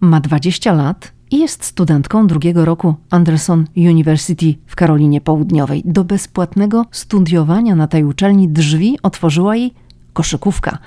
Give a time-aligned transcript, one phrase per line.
[0.00, 5.82] ma 20 lat i jest studentką drugiego roku Anderson University w Karolinie Południowej.
[5.84, 9.74] Do bezpłatnego studiowania na tej uczelni drzwi otworzyła jej
[10.12, 10.78] koszykówka.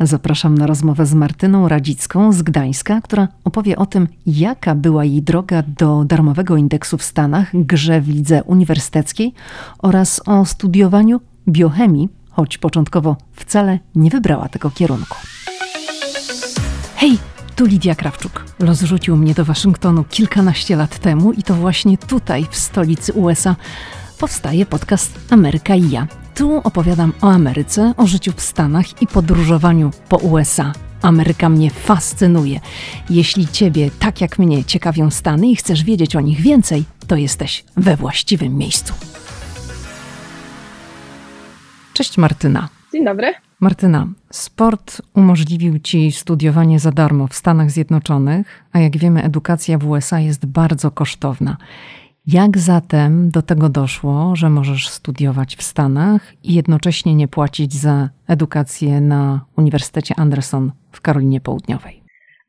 [0.00, 5.22] Zapraszam na rozmowę z Martyną Radzicką z Gdańska, która opowie o tym, jaka była jej
[5.22, 9.34] droga do darmowego indeksu w Stanach, grze w lidze uniwersyteckiej
[9.78, 15.16] oraz o studiowaniu biochemii, choć początkowo wcale nie wybrała tego kierunku.
[16.96, 17.18] Hej,
[17.58, 18.44] tu Lidia Krawczuk.
[18.58, 23.56] Los rzucił mnie do Waszyngtonu kilkanaście lat temu i to właśnie tutaj, w stolicy USA,
[24.18, 26.06] powstaje podcast Ameryka i ja.
[26.34, 30.72] Tu opowiadam o Ameryce, o życiu w Stanach i podróżowaniu po USA.
[31.02, 32.60] Ameryka mnie fascynuje.
[33.10, 37.64] Jeśli Ciebie, tak jak mnie, ciekawią Stany i chcesz wiedzieć o nich więcej, to jesteś
[37.76, 38.94] we właściwym miejscu.
[41.92, 42.68] Cześć Martyna.
[42.92, 43.47] Dzień dobry.
[43.60, 49.88] Martyna, sport umożliwił Ci studiowanie za darmo w Stanach Zjednoczonych, a jak wiemy, edukacja w
[49.88, 51.56] USA jest bardzo kosztowna.
[52.26, 58.08] Jak zatem do tego doszło, że możesz studiować w Stanach i jednocześnie nie płacić za
[58.28, 62.02] edukację na Uniwersytecie Anderson w Karolinie Południowej?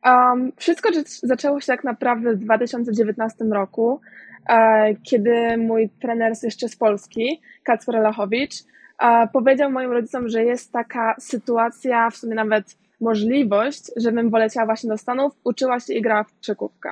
[0.05, 0.89] Um, wszystko
[1.23, 4.01] zaczęło się tak naprawdę w 2019 roku,
[4.49, 8.53] e, kiedy mój trener jeszcze z Polski, Kacper Lachowicz,
[9.33, 14.97] powiedział moim rodzicom, że jest taka sytuacja, w sumie nawet możliwość, żebym poleciała właśnie do
[14.97, 16.91] Stanów, uczyła się i grała w krzykówkę.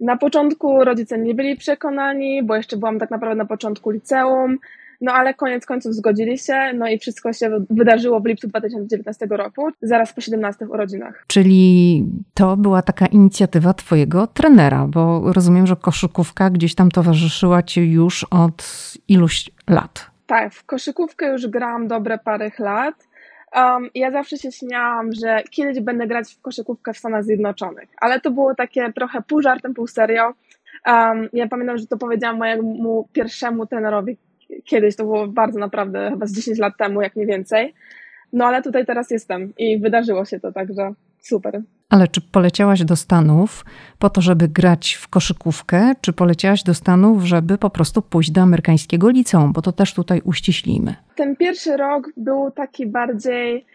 [0.00, 4.58] Na początku rodzice nie byli przekonani, bo jeszcze byłam tak naprawdę na początku liceum,
[5.00, 9.68] no ale koniec końców zgodzili się, no i wszystko się wydarzyło w lipcu 2019 roku,
[9.82, 11.24] zaraz po 17 urodzinach.
[11.26, 12.04] Czyli
[12.34, 18.24] to była taka inicjatywa Twojego trenera, bo rozumiem, że koszykówka gdzieś tam towarzyszyła Ci już
[18.24, 18.64] od
[19.08, 20.15] iluś lat.
[20.26, 23.08] Tak, w koszykówkę już grałam dobre parę lat.
[23.54, 28.20] Um, ja zawsze się śmiałam, że kiedyś będę grać w koszykówkę w Stanach Zjednoczonych, ale
[28.20, 30.34] to było takie trochę pół żartem, pół serio.
[30.86, 34.16] Um, ja pamiętam, że to powiedziałam mojemu pierwszemu trenerowi
[34.64, 37.74] kiedyś, to było bardzo naprawdę, chyba z 10 lat temu, jak nie więcej.
[38.32, 40.92] No ale tutaj teraz jestem i wydarzyło się to, także
[41.28, 41.62] super.
[41.88, 43.64] Ale czy poleciałaś do Stanów
[43.98, 48.40] po to, żeby grać w koszykówkę, czy poleciałaś do Stanów, żeby po prostu pójść do
[48.40, 49.52] amerykańskiego liceum?
[49.52, 50.94] Bo to też tutaj uściślimy.
[51.16, 53.66] Ten pierwszy rok był taki bardziej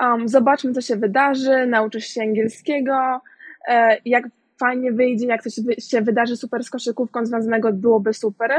[0.00, 3.20] um, zobaczmy, co się wydarzy, nauczysz się angielskiego,
[3.68, 4.24] e, jak
[4.60, 8.50] fajnie wyjdzie, jak coś się wydarzy super z koszykówką związanego, byłoby super.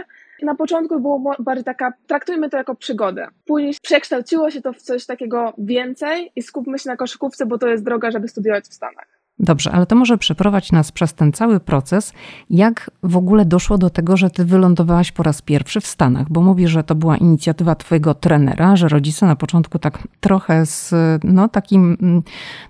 [0.43, 3.27] Na początku było bardziej taka, traktujmy to jako przygodę.
[3.45, 7.67] Później przekształciło się to w coś takiego więcej i skupmy się na koszykówce, bo to
[7.67, 9.19] jest droga, żeby studiować w Stanach.
[9.39, 12.13] Dobrze, ale to może przeprowadź nas przez ten cały proces.
[12.49, 16.29] Jak w ogóle doszło do tego, że ty wylądowałaś po raz pierwszy w Stanach?
[16.29, 20.93] Bo mówisz, że to była inicjatywa twojego trenera, że rodzice na początku tak trochę z,
[21.23, 22.21] no takim mm,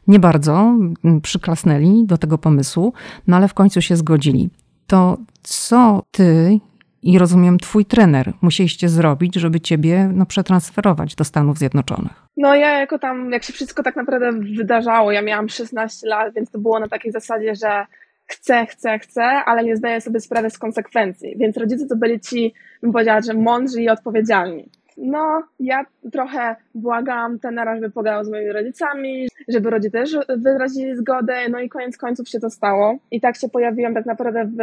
[0.08, 2.94] nie bardzo mm, przyklasnęli do tego pomysłu,
[3.28, 4.50] no ale w końcu się zgodzili.
[4.88, 6.60] To co ty
[7.04, 12.12] i rozumiem, twój trener musieliście zrobić, żeby ciebie no, przetransferować do Stanów Zjednoczonych.
[12.38, 16.52] No ja jako tam, jak się wszystko tak naprawdę wydarzało, ja miałam 16 lat, więc
[16.52, 17.86] to było na takiej zasadzie, że
[18.26, 21.36] chcę, chcę, chcę, ale nie zdaję sobie sprawy z konsekwencji.
[21.38, 24.70] Więc rodzice to byli ci, bym powiedziała, że mądrzy i odpowiedzialni.
[25.02, 31.50] No, ja trochę błagałam tenera, żeby pogadał z moimi rodzicami, żeby rodzice też wyrazili zgodę,
[31.50, 32.98] no i koniec końców się to stało.
[33.12, 34.58] I tak się pojawiłam tak naprawdę w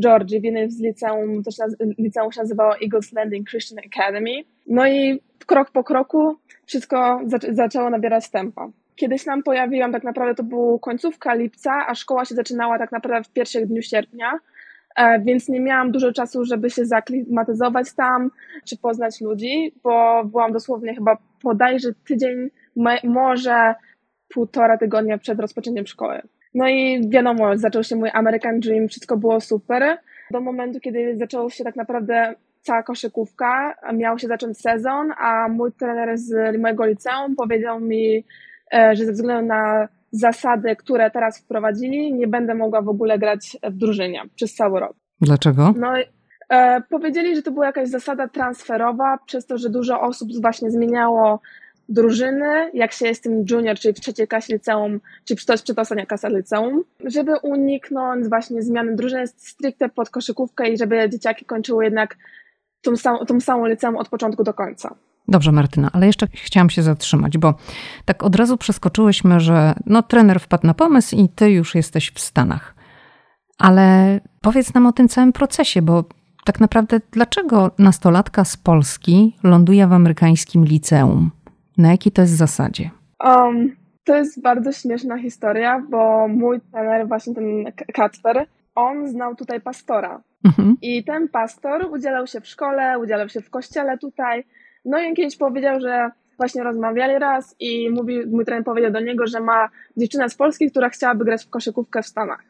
[0.00, 1.62] Georgii, w jednym z liceum, to się,
[1.98, 4.30] liceum się nazywało Eagles Landing Christian Academy.
[4.66, 6.36] No i krok po kroku
[6.66, 7.20] wszystko
[7.52, 8.68] zaczęło nabierać tempa.
[8.96, 13.24] Kiedyś nam pojawiłam, tak naprawdę to była końcówka lipca, a szkoła się zaczynała tak naprawdę
[13.24, 14.32] w pierwszych dniu sierpnia,
[15.24, 18.30] więc nie miałam dużo czasu, żeby się zaklimatyzować tam,
[18.68, 22.50] czy poznać ludzi, bo byłam dosłownie chyba bodajże tydzień,
[23.04, 23.74] może
[24.28, 26.22] półtora tygodnia przed rozpoczęciem szkoły.
[26.54, 29.98] No i wiadomo, zaczął się mój American Dream, wszystko było super.
[30.30, 35.72] Do momentu, kiedy zaczęło się tak naprawdę cała koszykówka, miał się zacząć sezon, a mój
[35.72, 38.24] trener z mojego liceum powiedział mi,
[38.74, 43.56] e, że ze względu na zasady, które teraz wprowadzili, nie będę mogła w ogóle grać
[43.62, 44.96] w drużynie przez cały rok.
[45.20, 45.74] Dlaczego?
[45.76, 45.92] No,
[46.48, 51.40] e, powiedzieli, że to była jakaś zasada transferowa, przez to, że dużo osób właśnie zmieniało
[51.88, 56.06] drużyny, jak się jest tym junior, czyli w trzeciej klasie liceum, czy to jest przedostania
[56.06, 62.16] klasa liceum, żeby uniknąć właśnie zmiany drużyny stricte pod koszykówkę i żeby dzieciaki kończyły jednak
[62.82, 64.94] tą, sam, tą samą liceum od początku do końca.
[65.28, 67.54] Dobrze, Martyna, ale jeszcze chciałam się zatrzymać, bo
[68.04, 72.20] tak od razu przeskoczyłyśmy, że no, trener wpadł na pomysł i ty już jesteś w
[72.20, 72.74] Stanach.
[73.58, 76.04] Ale powiedz nam o tym całym procesie, bo
[76.44, 81.30] tak naprawdę dlaczego nastolatka z Polski ląduje w amerykańskim liceum?
[81.78, 82.90] Na jakiej to jest zasadzie?
[83.24, 89.60] Um, To jest bardzo śmieszna historia, bo mój trener, właśnie ten Kacper, on znał tutaj
[89.60, 90.22] pastora.
[90.44, 90.76] Mhm.
[90.82, 94.44] I ten pastor udzielał się w szkole, udzielał się w kościele tutaj.
[94.84, 99.26] No i kiedyś powiedział, że właśnie rozmawiali raz i mówi, mój trener powiedział do niego,
[99.26, 102.42] że ma dziewczynę z Polski, która chciałaby grać w koszykówkę w Stanach.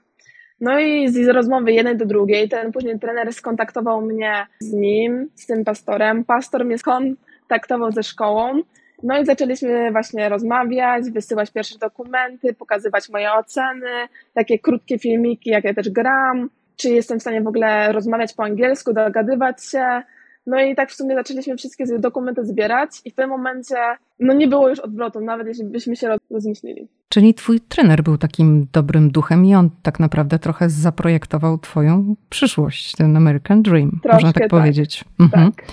[0.60, 5.46] No i z rozmowy jednej do drugiej, ten później trener skontaktował mnie z nim, z
[5.46, 6.24] tym pastorem.
[6.24, 8.62] Pastor mnie skontaktował ze szkołą.
[9.02, 15.64] No i zaczęliśmy właśnie rozmawiać, wysyłać pierwsze dokumenty, pokazywać moje oceny, takie krótkie filmiki, jak
[15.64, 20.02] ja też gram, czy jestem w stanie w ogóle rozmawiać po angielsku, dogadywać się.
[20.46, 23.74] No i tak w sumie zaczęliśmy wszystkie dokumenty zbierać i w tym momencie
[24.20, 26.88] no nie było już odwrotu, nawet jeśli byśmy się rozmyślili.
[27.08, 32.92] Czyli twój trener był takim dobrym duchem i on tak naprawdę trochę zaprojektował twoją przyszłość,
[32.92, 34.50] ten American Dream, Troszkę można tak, tak.
[34.50, 35.04] powiedzieć.
[35.20, 35.52] Mhm.
[35.52, 35.64] Tak.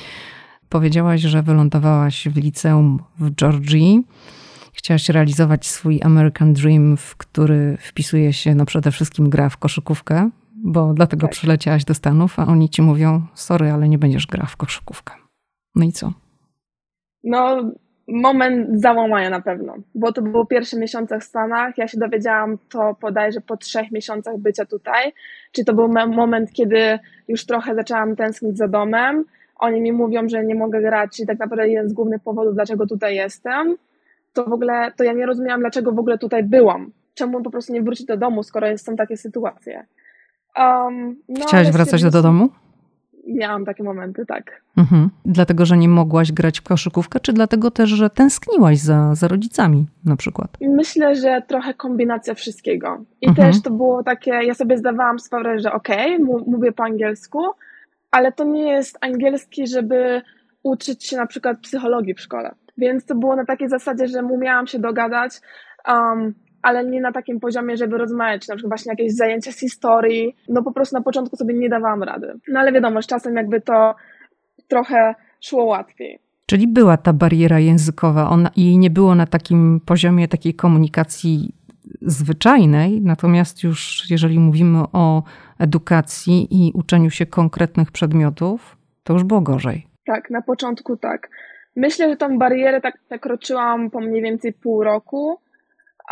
[0.70, 4.04] Powiedziałaś, że wylądowałaś w liceum w Georgii.
[4.74, 10.30] Chciałaś realizować swój American Dream, w który wpisuje się no przede wszystkim gra w koszykówkę,
[10.64, 11.32] bo dlatego tak.
[11.32, 15.14] przyleciałaś do Stanów, a oni ci mówią, sorry, ale nie będziesz grał w koszykówkę.
[15.76, 16.12] No i co?
[17.24, 17.72] No,
[18.08, 21.78] moment załamania na pewno, bo to było pierwsze miesiące w Stanach.
[21.78, 25.14] Ja się dowiedziałam to bodajże po trzech miesiącach bycia tutaj.
[25.52, 29.26] Czyli to był moment, kiedy już trochę zaczęłam tęsknić za domem.
[29.56, 32.88] Oni mi mówią, że nie mogę grać, czyli tak naprawdę jeden z głównych powodów, dlaczego
[32.88, 33.76] tutaj jestem.
[34.34, 36.92] To w ogóle, to ja nie rozumiałam, dlaczego w ogóle tutaj byłam.
[37.14, 39.86] Czemu po prostu nie wrócić do domu, skoro są takie sytuacje.
[40.58, 42.50] Um, no, Chciałaś wracać do domu?
[43.28, 44.62] Miałam takie momenty, tak.
[44.78, 45.10] Mhm.
[45.26, 49.86] Dlatego, że nie mogłaś grać w koszykówkę, czy dlatego też, że tęskniłaś za, za rodzicami
[50.06, 50.58] na przykład?
[50.62, 53.04] Myślę, że trochę kombinacja wszystkiego.
[53.22, 53.52] I mhm.
[53.52, 57.40] też to było takie, ja sobie zdawałam sprawę, że okej, okay, mówię po angielsku,
[58.12, 60.22] ale to nie jest angielski, żeby
[60.64, 62.56] uczyć się na przykład psychologii w szkole.
[62.78, 65.42] Więc to było na takiej zasadzie, że umiałam się dogadać,
[65.88, 70.36] um, ale nie na takim poziomie, żeby rozmawiać, na przykład właśnie jakieś zajęcia z historii.
[70.50, 72.34] No po prostu na początku sobie nie dawałam rady.
[72.48, 73.96] No ale wiadomo, z czasem jakby to
[74.68, 76.20] trochę szło łatwiej.
[76.46, 81.54] Czyli była ta bariera językowa ona, i nie było na takim poziomie takiej komunikacji
[82.02, 85.24] zwyczajnej, natomiast już jeżeli mówimy o
[85.60, 89.88] edukacji i uczeniu się konkretnych przedmiotów, to już było gorzej.
[90.06, 91.30] Tak, na początku tak.
[91.76, 95.40] Myślę, że tą barierę tak przekroczyłam po mniej więcej pół roku.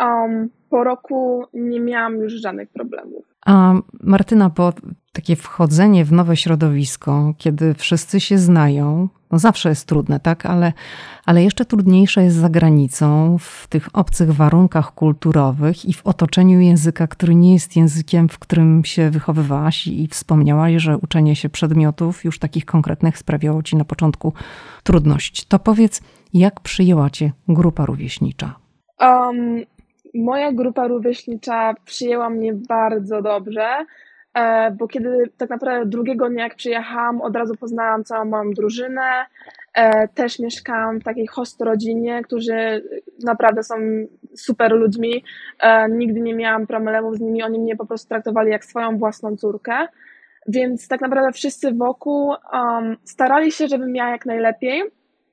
[0.00, 3.24] Um, po roku nie miałam już żadnych problemów.
[3.46, 4.72] A Martyna, bo
[5.12, 10.46] takie wchodzenie w nowe środowisko, kiedy wszyscy się znają, no zawsze jest trudne, tak?
[10.46, 10.72] Ale,
[11.26, 17.06] ale jeszcze trudniejsze jest za granicą, w tych obcych warunkach kulturowych i w otoczeniu języka,
[17.06, 22.38] który nie jest językiem, w którym się wychowywałaś i wspomniałaś, że uczenie się przedmiotów już
[22.38, 24.32] takich konkretnych sprawiało ci na początku
[24.82, 25.44] trudność.
[25.44, 26.00] To powiedz,
[26.34, 28.54] jak przyjęła cię grupa rówieśnicza?
[29.00, 29.64] Um,
[30.14, 33.68] moja grupa rówieśnicza przyjęła mnie bardzo dobrze,
[34.34, 39.26] e, bo kiedy tak naprawdę drugiego dnia jak przyjechałam, od razu poznałam całą moją drużynę.
[39.74, 42.82] E, też mieszkałam w takiej host rodzinie, którzy
[43.24, 43.74] naprawdę są
[44.36, 45.24] super ludźmi.
[45.60, 49.36] E, nigdy nie miałam problemów z nimi, oni mnie po prostu traktowali jak swoją własną
[49.36, 49.86] córkę.
[50.48, 54.82] Więc tak naprawdę wszyscy wokół um, starali się, żebym miała jak najlepiej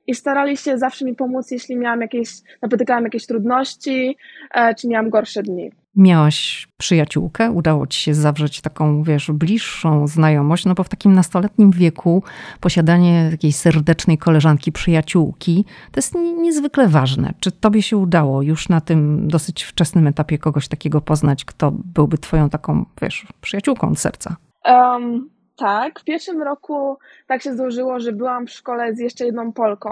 [0.08, 2.28] i starali się zawsze mi pomóc, jeśli miałam jakieś,
[2.62, 4.16] napotykałam jakieś trudności,
[4.54, 5.70] e, czy miałam gorsze dni.
[5.96, 11.70] Miałaś przyjaciółkę, udało ci się zawrzeć taką, wiesz, bliższą znajomość, no bo w takim nastoletnim
[11.70, 12.22] wieku
[12.60, 17.34] posiadanie takiej serdecznej koleżanki, przyjaciółki, to jest niezwykle ważne.
[17.40, 22.18] Czy tobie się udało już na tym dosyć wczesnym etapie kogoś takiego poznać, kto byłby
[22.18, 24.36] twoją taką, wiesz, przyjaciółką od serca?
[24.64, 29.52] Um, tak, w pierwszym roku tak się złożyło, że byłam w szkole z jeszcze jedną
[29.52, 29.88] Polką,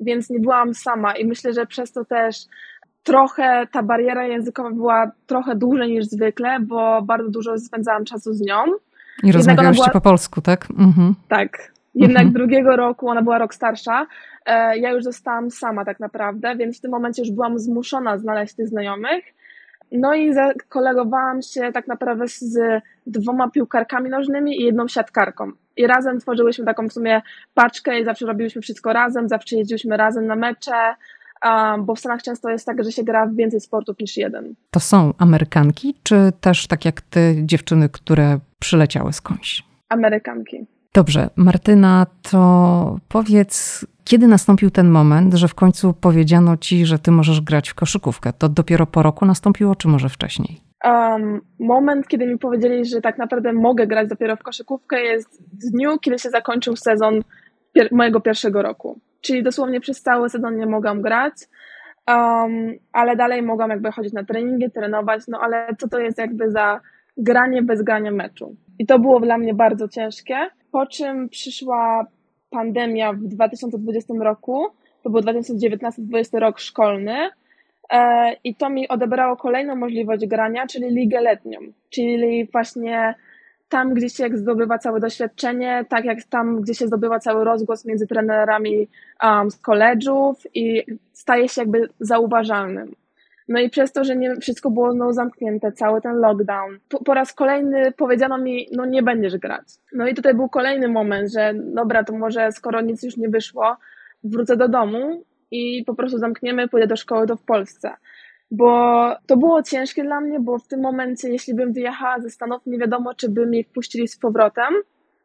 [0.00, 2.36] więc nie byłam sama i myślę, że przez to też
[3.02, 8.40] trochę ta bariera językowa była trochę dłużej niż zwykle, bo bardzo dużo spędzałam czasu z
[8.40, 8.56] nią.
[9.22, 9.92] I rozmawiałyście była...
[9.92, 10.68] po polsku, tak?
[10.78, 11.14] Mhm.
[11.28, 11.72] Tak.
[11.94, 12.32] Jednak mhm.
[12.32, 14.06] drugiego roku, ona była rok starsza,
[14.46, 18.54] e, ja już zostałam sama tak naprawdę, więc w tym momencie już byłam zmuszona znaleźć
[18.54, 19.24] tych znajomych
[19.92, 25.52] no i zakolegowałam się tak naprawdę z dwoma piłkarkami nożnymi i jedną siatkarką.
[25.76, 27.22] I razem tworzyłyśmy taką w sumie
[27.54, 30.94] paczkę i zawsze robiliśmy wszystko razem, zawsze jeździliśmy razem na mecze,
[31.78, 34.54] bo w Stanach często jest tak, że się gra w więcej sportów niż jeden.
[34.70, 39.64] To są Amerykanki, czy też tak jak ty, dziewczyny, które przyleciały skądś?
[39.88, 40.66] Amerykanki.
[40.94, 47.10] Dobrze, Martyna, to powiedz, kiedy nastąpił ten moment, że w końcu powiedziano ci, że ty
[47.10, 48.32] możesz grać w koszykówkę?
[48.32, 50.60] To dopiero po roku nastąpiło, czy może wcześniej?
[50.84, 55.70] Um, moment, kiedy mi powiedzieli, że tak naprawdę mogę grać dopiero w koszykówkę, jest w
[55.70, 57.20] dniu, kiedy się zakończył sezon
[57.72, 59.00] pier mojego pierwszego roku.
[59.20, 61.34] Czyli dosłownie przez cały sezon nie mogłam grać.
[62.08, 66.50] um, ale dalej mogłam jakby chodzić na treningi, trenować, no ale co to jest jakby
[66.50, 66.80] za
[67.16, 68.56] granie bez grania meczu.
[68.78, 70.36] I to było dla mnie bardzo ciężkie,
[70.72, 72.06] po czym przyszła
[72.50, 74.66] pandemia w 2020 roku,
[75.02, 77.30] to był 2019-2020 rok szkolny
[77.90, 81.58] e, i to mi odebrało kolejną możliwość grania, czyli ligę letnią,
[81.90, 83.14] czyli właśnie
[83.68, 88.06] tam, gdzie się zdobywa całe doświadczenie, tak jak tam, gdzie się zdobywa cały rozgłos między
[88.06, 88.88] trenerami
[89.22, 92.94] um, z koledżów i staje się jakby zauważalnym.
[93.50, 97.14] No i przez to, że nie, wszystko było znowu zamknięte, cały ten lockdown, po, po,
[97.14, 99.64] raz kolejny powiedziano mi, no nie będziesz grać.
[99.92, 103.76] No i tutaj był kolejny moment, że dobra, to może skoro nic już nie wyszło,
[104.24, 107.90] wrócę do domu i po prostu zamkniemy, pójdę do szkoły to w Polsce.
[108.50, 112.66] Bo to było ciężkie dla mnie, bo w tym momencie, jeśli bym wyjechała ze Stanów,
[112.66, 114.74] nie wiadomo, czy by mnie wpuścili z powrotem,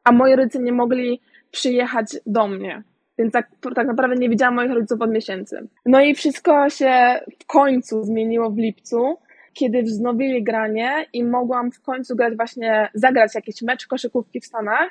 [0.03, 2.83] a moi rodzice nie mogli przyjechać do mnie.
[3.17, 5.67] Więc tak, tak naprawdę nie widziałam moich rodziców od miesięcy.
[5.85, 9.17] No i wszystko się w końcu zmieniło w lipcu,
[9.53, 14.89] kiedy wznowili granie i mogłam w końcu grać właśnie, zagrać jakiś mecz koszykówki w Stanach.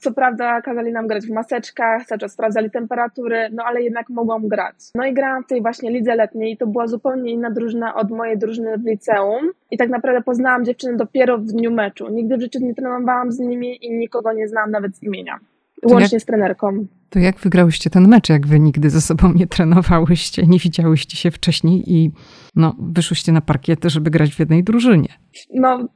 [0.00, 4.48] Co prawda kazali nam grać w maseczkach, cały czas sprawdzali temperatury, no ale jednak mogłam
[4.48, 4.74] grać.
[4.94, 8.10] No i grałam w tej właśnie lidze letniej i to była zupełnie inna drużyna od
[8.10, 9.50] mojej drużyny w liceum.
[9.70, 12.08] I tak naprawdę poznałam dziewczyny dopiero w dniu meczu.
[12.08, 15.38] Nigdy w życiu nie trenowałam z nimi i nikogo nie znałam nawet z imienia.
[15.82, 16.86] Łącznie jak, z trenerką.
[17.10, 21.30] To jak wygrałyście ten mecz, jak wy nigdy ze sobą nie trenowałyście, nie widziałyście się
[21.30, 22.12] wcześniej i
[22.56, 25.08] no, wyszłyście na parkiety, żeby grać w jednej drużynie?
[25.54, 25.88] No,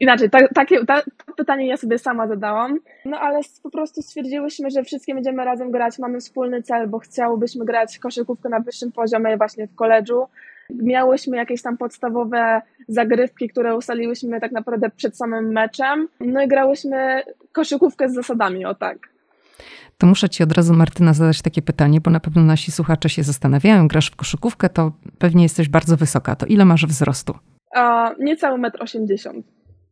[0.00, 4.70] inaczej, ta, takie ta, to pytanie ja sobie sama zadałam, no ale po prostu stwierdziłyśmy,
[4.70, 9.36] że wszystkie będziemy razem grać, mamy wspólny cel, bo chciałybyśmy grać koszykówkę na wyższym poziomie
[9.36, 10.26] właśnie w koledżu.
[10.82, 17.22] Miałyśmy jakieś tam podstawowe zagrywki, które ustaliłyśmy tak naprawdę przed samym meczem, no i grałyśmy
[17.52, 19.09] koszykówkę z zasadami, o tak.
[19.98, 23.22] To muszę Ci od razu, Martyna, zadać takie pytanie, bo na pewno nasi słuchacze się
[23.22, 23.88] zastanawiają.
[23.88, 26.36] Grasz w koszykówkę, to pewnie jesteś bardzo wysoka.
[26.36, 27.34] To ile masz wzrostu?
[27.74, 29.42] A, niecały 1,80 m.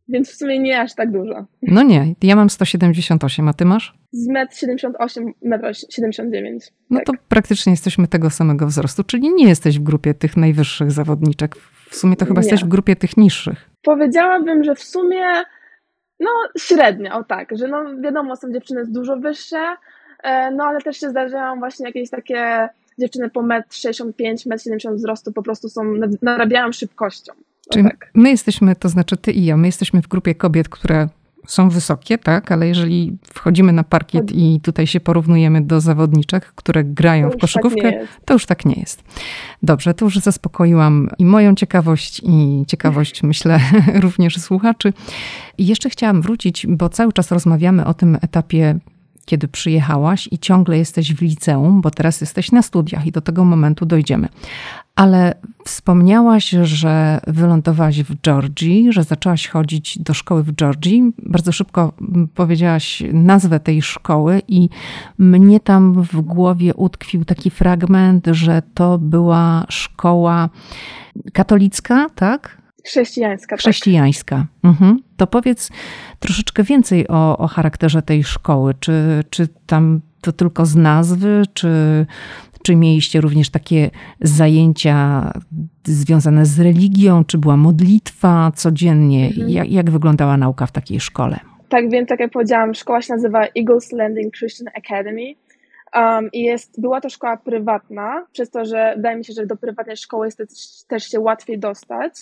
[0.07, 1.45] Więc w sumie nie aż tak dużo.
[1.61, 3.97] No nie, ja mam 178, a ty masz?
[4.11, 6.57] Z 1,78 m, 1,79 m.
[6.89, 7.05] No tak.
[7.05, 11.55] to praktycznie jesteśmy tego samego wzrostu, czyli nie jesteś w grupie tych najwyższych zawodniczek.
[11.89, 12.47] W sumie to chyba nie.
[12.47, 13.69] jesteś w grupie tych niższych.
[13.83, 15.25] Powiedziałabym, że w sumie
[16.19, 19.75] no średnia, o tak, że no wiadomo, są dziewczyny dużo wyższe,
[20.23, 24.95] E, no ale też się zdarzają właśnie jakieś takie dziewczyny po 1,65 m, 1,70 m
[24.95, 27.33] wzrostu po prostu są, narabiają szybkością.
[27.73, 28.11] Czyli tak.
[28.13, 31.07] my jesteśmy, to znaczy ty i ja, my jesteśmy w grupie kobiet, które
[31.49, 36.83] są wysokie, tak, ale jeżeli wchodzimy na parkiet i tutaj się porównujemy do zawodniczek, które
[36.83, 39.03] grają w tak koszykówkę, tak to już tak nie jest.
[39.63, 43.59] Dobrze, to już zaspokoiłam i moją ciekawość, i ciekawość, myślę,
[44.05, 44.93] również słuchaczy.
[45.57, 48.79] I jeszcze chciałam wrócić, bo cały czas rozmawiamy o tym etapie
[49.29, 53.45] kiedy przyjechałaś i ciągle jesteś w liceum, bo teraz jesteś na studiach i do tego
[53.45, 54.27] momentu dojdziemy.
[54.95, 61.13] Ale wspomniałaś, że wylądowałaś w Georgii, że zaczęłaś chodzić do szkoły w Georgii.
[61.23, 61.93] Bardzo szybko
[62.35, 64.69] powiedziałaś nazwę tej szkoły, i
[65.17, 70.49] mnie tam w głowie utkwił taki fragment, że to była szkoła
[71.33, 72.58] katolicka, tak?
[72.85, 73.57] Chrześcijańska.
[73.57, 74.35] Chrześcijańska.
[74.35, 74.71] Tak.
[74.71, 74.99] Mhm.
[75.17, 75.69] To powiedz
[76.19, 78.73] troszeczkę więcej o, o charakterze tej szkoły.
[78.79, 82.05] Czy, czy tam to tylko z nazwy, czy,
[82.63, 83.89] czy mieliście również takie
[84.21, 85.31] zajęcia
[85.83, 89.27] związane z religią, czy była modlitwa codziennie?
[89.27, 89.49] Mhm.
[89.49, 91.39] Jak, jak wyglądała nauka w takiej szkole?
[91.69, 95.35] Tak więc, tak jak powiedziałam, szkoła się nazywa Eagles Landing Christian Academy.
[95.95, 99.55] Um, i jest, była to szkoła prywatna, przez to, że wydaje mi się, że do
[99.55, 102.13] prywatnej szkoły jest też się łatwiej dostać.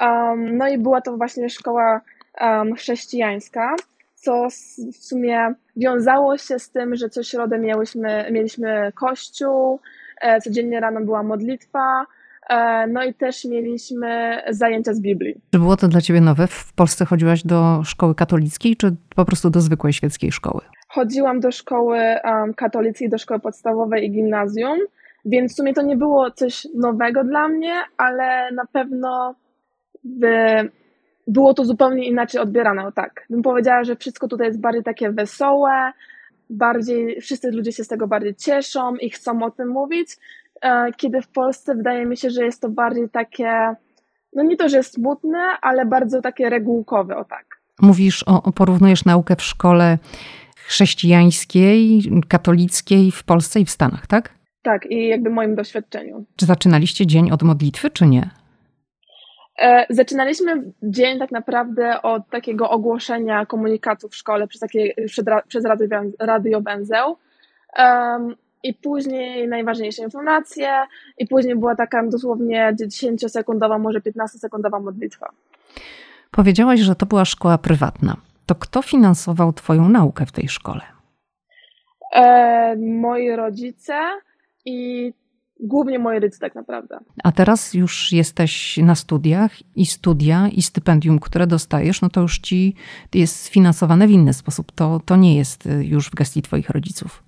[0.00, 2.00] Um, no i była to właśnie szkoła
[2.40, 3.76] um, chrześcijańska,
[4.24, 4.48] co
[4.92, 9.80] w sumie wiązało się z tym, że co środę miałyśmy, mieliśmy kościół,
[10.20, 12.06] e, codziennie rano była modlitwa,
[12.48, 15.40] e, no i też mieliśmy zajęcia z Biblii.
[15.52, 16.46] Czy było to dla ciebie nowe?
[16.46, 20.60] W Polsce chodziłaś do szkoły katolickiej, czy po prostu do zwykłej świeckiej szkoły?
[20.88, 24.78] Chodziłam do szkoły um, katolickiej, do szkoły podstawowej i gimnazjum,
[25.24, 29.34] więc w sumie to nie było coś nowego dla mnie, ale na pewno
[31.26, 33.26] było to zupełnie inaczej odbierane, o tak.
[33.30, 35.92] Bym powiedziała, że wszystko tutaj jest bardziej takie wesołe,
[36.50, 40.16] bardziej, wszyscy ludzie się z tego bardziej cieszą i chcą o tym mówić,
[40.62, 43.74] e, kiedy w Polsce wydaje mi się, że jest to bardziej takie,
[44.32, 47.46] no nie to, że smutne, ale bardzo takie regułkowe, o tak.
[47.82, 49.98] Mówisz, o, porównujesz naukę w szkole
[50.56, 54.34] chrześcijańskiej, katolickiej w Polsce i w Stanach, tak?
[54.62, 56.24] Tak, i jakby moim doświadczeniu.
[56.36, 58.30] Czy zaczynaliście dzień od modlitwy, czy nie?
[59.58, 64.94] E, zaczynaliśmy dzień tak naprawdę od takiego ogłoszenia komunikatu w szkole przez, takie,
[65.48, 65.64] przez
[66.18, 67.16] radiowęzeł.
[67.78, 70.72] Um, i później najważniejsze informacje,
[71.18, 75.30] i później była taka dosłownie 10-sekundowa, może 15-sekundowa modlitwa.
[76.30, 78.16] Powiedziałaś, że to była szkoła prywatna.
[78.46, 80.80] To kto finansował Twoją naukę w tej szkole?
[82.12, 84.00] E, moi rodzice
[84.64, 85.12] i
[85.64, 86.98] głównie moi rodzice tak naprawdę.
[87.24, 92.38] A teraz już jesteś na studiach i studia i stypendium, które dostajesz, no to już
[92.38, 92.74] ci
[93.14, 94.72] jest sfinansowane w inny sposób.
[94.72, 97.22] To, to nie jest y, już w gestii Twoich rodziców.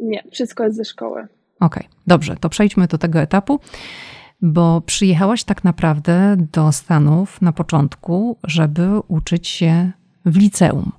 [0.00, 1.20] Nie, wszystko jest ze szkoły.
[1.60, 3.60] Okej, okay, dobrze, to przejdźmy do tego etapu,
[4.42, 9.92] bo przyjechałaś tak naprawdę do Stanów na początku, żeby uczyć się
[10.26, 10.92] w liceum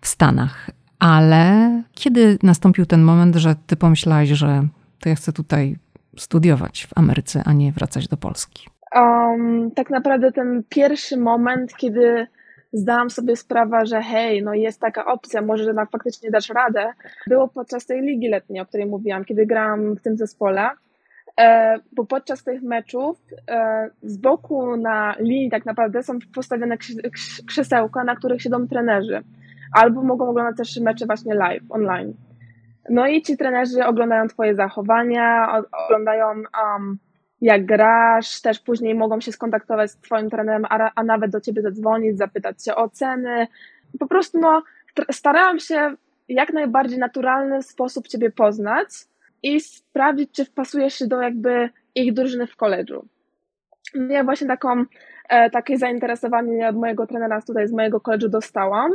[0.00, 0.70] w Stanach.
[0.98, 4.68] Ale kiedy nastąpił ten moment, że ty pomyślałaś, że
[5.00, 5.76] to ja chcę tutaj
[6.18, 8.68] studiować w Ameryce, a nie wracać do Polski?
[8.94, 12.26] Um, tak naprawdę ten pierwszy moment, kiedy
[12.72, 16.92] zdałam sobie sprawę, że hej, no jest taka opcja, może jednak faktycznie dasz radę,
[17.26, 20.70] było podczas tej ligi letniej, o której mówiłam, kiedy grałam w tym zespole.
[21.40, 23.18] E, bo podczas tych meczów
[23.48, 26.76] e, z boku na linii tak naprawdę są postawione
[27.46, 29.22] krzesełka, na których siedzą trenerzy.
[29.72, 32.14] Albo mogą oglądać też mecze właśnie live, online.
[32.90, 36.98] No i ci trenerzy oglądają twoje zachowania, oglądają um,
[37.40, 41.62] jak grasz, też później mogą się skontaktować z twoim trenerem, a, a nawet do ciebie
[41.62, 43.46] zadzwonić, zapytać się o ceny.
[44.00, 44.62] Po prostu no,
[45.10, 45.94] starałam się
[46.28, 48.88] jak najbardziej naturalny sposób ciebie poznać
[49.42, 53.08] i sprawdzić, czy wpasujesz się do jakby ich drużyny w koledżu.
[54.08, 54.84] Ja właśnie taką,
[55.28, 58.90] e, takie zainteresowanie od mojego trenera tutaj z mojego koledżu dostałam.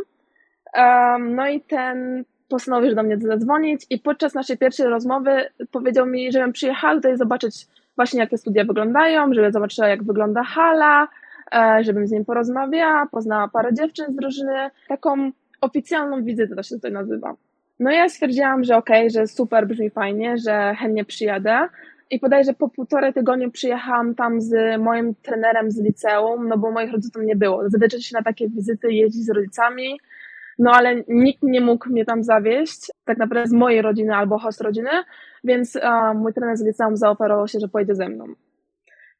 [0.77, 5.31] Um, no i ten postanowił do mnie zadzwonić i podczas naszej pierwszej rozmowy
[5.71, 10.43] powiedział mi, żebym przyjechała tutaj zobaczyć właśnie jak te studia wyglądają, żeby zobaczyła jak wygląda
[10.43, 11.07] hala,
[11.55, 15.31] e, żebym z nim porozmawiała, poznała parę dziewczyn z drużyny, taką
[15.61, 17.35] oficjalną wizytę to się tutaj nazywa.
[17.79, 21.67] No ja stwierdziłam, że okej, okay, że super, brzmi fajnie, że chętnie przyjadę.
[22.11, 26.91] I że po półtorej tygodniu przyjechałam tam z moim trenerem z liceum, no bo moich
[26.91, 27.69] rodziców tam nie było.
[27.69, 29.99] Zazwyczaj się na takie wizyty jeździć z rodzicami,
[30.61, 34.61] no ale nikt nie mógł mnie tam zawieść, tak naprawdę z mojej rodziny albo host
[34.61, 34.89] rodziny,
[35.43, 35.77] więc
[36.15, 38.25] mój trener z liceum zaoferował się, że pojedzie ze mną.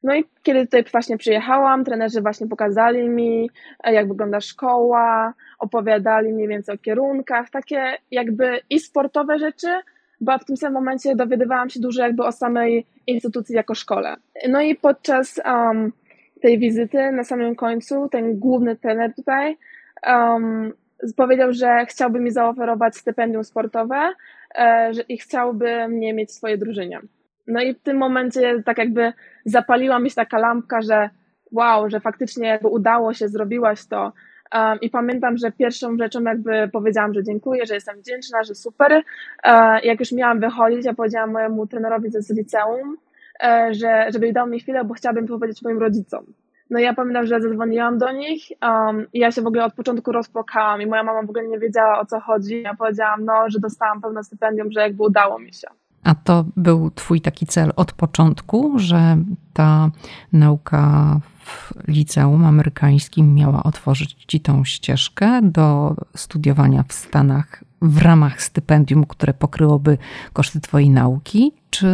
[0.02, 3.50] No i kiedy tutaj właśnie przyjechałam, trenerzy właśnie pokazali mi,
[3.84, 9.68] e, jak wygląda szkoła, opowiadali mniej więcej o kierunkach, takie jakby i sportowe rzeczy,
[10.20, 14.16] bo w tym samym momencie dowiadywałam się dużo jakby o samej instytucji jako szkole.
[14.48, 15.92] No i podczas um,
[16.40, 19.56] tej wizyty na samym końcu ten główny trener tutaj
[20.06, 20.72] um,
[21.16, 24.12] powiedział, że chciałby mi zaoferować stypendium sportowe
[24.58, 27.00] e, że, i chciałby mnie mieć w swojej drużynie.
[27.46, 29.12] No i w tym momencie tak jakby
[29.44, 31.10] zapaliła mi się taka lampka, że
[31.52, 34.12] wow, że faktycznie jakby udało się, zrobiłaś to.
[34.80, 39.02] I pamiętam, że pierwszą rzeczą jakby powiedziałam, że dziękuję, że jestem wdzięczna, że super.
[39.44, 42.96] E, jak już miałam wychodzić, ja powiedziałam mojemu trenerowi ze liceum,
[43.44, 46.24] e, że, żeby dał mi chwilę, bo chciałabym powiedzieć moim rodzicom.
[46.72, 50.12] No ja pamiętam, że zadzwoniłam do nich um, i ja się w ogóle od początku
[50.12, 52.62] rozpłakałam i moja mama w ogóle nie wiedziała o co chodzi.
[52.62, 55.68] Ja powiedziałam, no, że dostałam pełne stypendium, że jakby udało mi się.
[56.04, 59.16] A to był Twój taki cel od początku, że
[59.52, 59.90] ta
[60.32, 68.42] nauka w liceum amerykańskim miała otworzyć Ci tą ścieżkę do studiowania w Stanach w ramach
[68.42, 69.98] stypendium, które pokryłoby
[70.32, 71.86] koszty Twojej nauki, czy,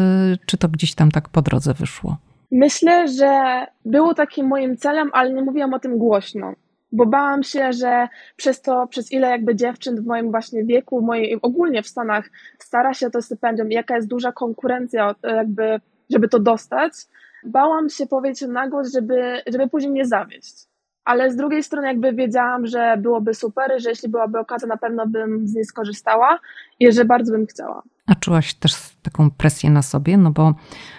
[0.46, 2.16] czy to gdzieś tam tak po drodze wyszło?
[2.50, 6.54] Myślę, że było takim moim celem, ale nie mówiłam o tym głośno
[6.92, 11.38] bo bałam się, że przez to, przez ile jakby dziewczyn w moim właśnie wieku, mojej,
[11.42, 15.80] ogólnie w Stanach stara się o to stypendium, jaka jest duża konkurencja jakby,
[16.10, 16.92] żeby to dostać,
[17.44, 20.54] bałam się powiedzieć na głos, żeby, żeby później nie zawieść.
[21.04, 25.06] Ale z drugiej strony jakby wiedziałam, że byłoby super, że jeśli byłaby okazja, na pewno
[25.06, 26.38] bym z niej skorzystała
[26.80, 27.82] i że bardzo bym chciała.
[28.08, 30.54] A czułaś też taką presję na sobie, no bo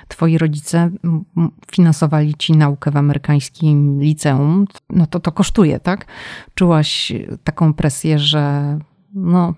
[0.07, 0.89] twoi rodzice
[1.71, 6.05] finansowali ci naukę w amerykańskim liceum, no to to kosztuje, tak?
[6.55, 8.77] Czułaś taką presję, że
[9.13, 9.53] no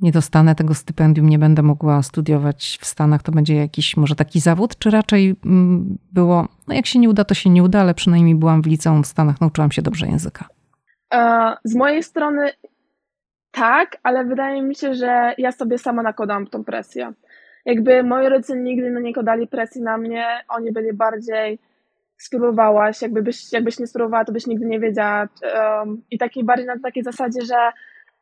[0.00, 4.40] nie dostanę tego stypendium, nie będę mogła studiować w Stanach, to będzie jakiś może taki
[4.40, 5.36] zawód, czy raczej
[6.12, 9.02] było, no jak się nie uda, to się nie uda, ale przynajmniej byłam w liceum
[9.02, 10.48] w Stanach, nauczyłam się dobrze języka?
[11.14, 12.50] E, z mojej strony
[13.50, 17.12] tak, ale wydaje mi się, że ja sobie sama nakładałam tą presję.
[17.64, 21.58] Jakby moi rodzice nigdy nie nakładali presji na mnie, oni byli bardziej
[22.16, 25.28] spróbowałaś, jakby byś, jakbyś nie spróbowała, to byś nigdy nie wiedziała.
[25.54, 27.72] Um, I takiej bardziej na takiej zasadzie, że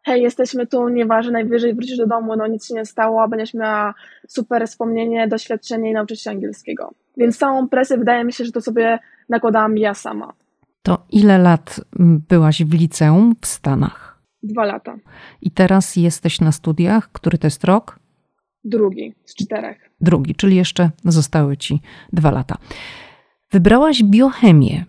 [0.03, 3.95] hej, jesteśmy tu, nieważne, najwyżej wrócisz do domu, no nic się nie stało, będziesz miała
[4.29, 6.95] super wspomnienie, doświadczenie i nauczyć się angielskiego.
[7.17, 10.33] Więc całą presję wydaje mi się, że to sobie nakładałam ja sama.
[10.83, 11.81] To ile lat
[12.29, 14.08] byłaś w liceum w Stanach?
[14.43, 14.97] Dwa lata.
[15.43, 17.13] I teraz jesteś na studiach.
[17.13, 17.99] Który to jest rok?
[18.65, 19.91] Drugi z czterech.
[20.01, 21.81] Drugi, czyli jeszcze zostały ci
[22.13, 22.57] dwa lata.
[23.53, 24.85] Wybrałaś biochemię,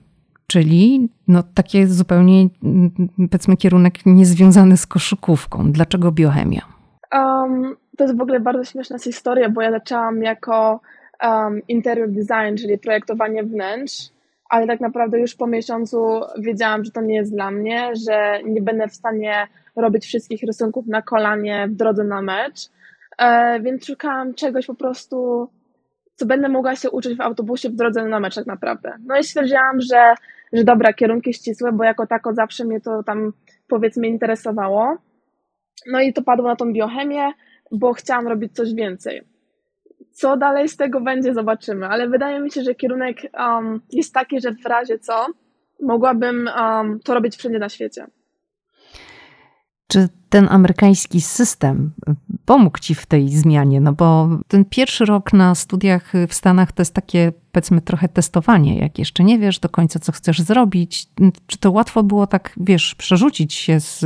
[0.47, 2.91] czyli no, takie zupełnie, mm,
[3.31, 5.71] powiedzmy, kierunek niezwiązany z koszykówką.
[5.71, 6.62] Dlaczego biochemia?
[7.13, 10.79] Um, to jest w ogóle bardzo śmieszna historia, bo ja zaczęłam jako
[11.23, 14.09] um, interior design, czyli projektowanie wnętrz,
[14.49, 18.62] ale tak naprawdę już po miesiącu wiedziałam, że to nie jest dla mnie, że nie
[18.62, 22.69] będę w stanie robić wszystkich rysunków na kolanie w drodze na mecz,
[23.17, 25.49] e, więc szukałam czegoś po prostu,
[26.15, 28.93] co będę mogła się uczyć w autobusie w drodze na mecz tak naprawdę.
[29.05, 30.13] No i stwierdziłam, że,
[30.53, 33.33] że dobra, kierunki ścisłe, bo jako tako zawsze mnie to tam
[33.67, 34.97] powiedzmy interesowało.
[35.91, 37.31] No i to padło na tą biochemię,
[37.71, 39.21] bo chciałam robić coś więcej.
[40.11, 44.41] Co dalej z tego będzie, zobaczymy, ale wydaje mi się, że kierunek um, jest taki,
[44.41, 45.25] że w razie co
[45.81, 48.07] mogłabym um, to robić wszędzie na świecie.
[49.87, 51.91] Czy ten amerykański system
[52.45, 53.81] pomógł ci w tej zmianie?
[53.81, 58.79] No bo ten pierwszy rok na studiach w Stanach to jest takie, powiedzmy, trochę testowanie,
[58.79, 61.07] jak jeszcze nie wiesz do końca, co chcesz zrobić.
[61.47, 64.05] Czy to łatwo było tak, wiesz, przerzucić się z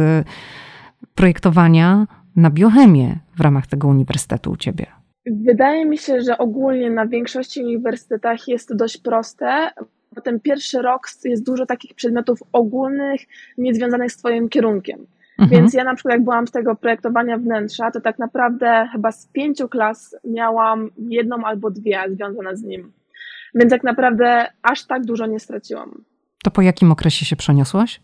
[1.15, 5.02] projektowania na biochemię w ramach tego uniwersytetu u ciebie?
[5.25, 9.69] Wydaje mi się, że ogólnie na większości uniwersytetach jest to dość proste,
[10.15, 13.21] bo ten pierwszy rok jest dużo takich przedmiotów ogólnych,
[13.57, 15.05] niezwiązanych z Twoim kierunkiem.
[15.39, 15.49] Mhm.
[15.49, 19.27] Więc ja na przykład jak byłam z tego projektowania wnętrza, to tak naprawdę chyba z
[19.27, 22.91] pięciu klas miałam jedną albo dwie związane z nim.
[23.55, 26.03] Więc tak naprawdę aż tak dużo nie straciłam.
[26.43, 28.01] To po jakim okresie się przeniosłaś?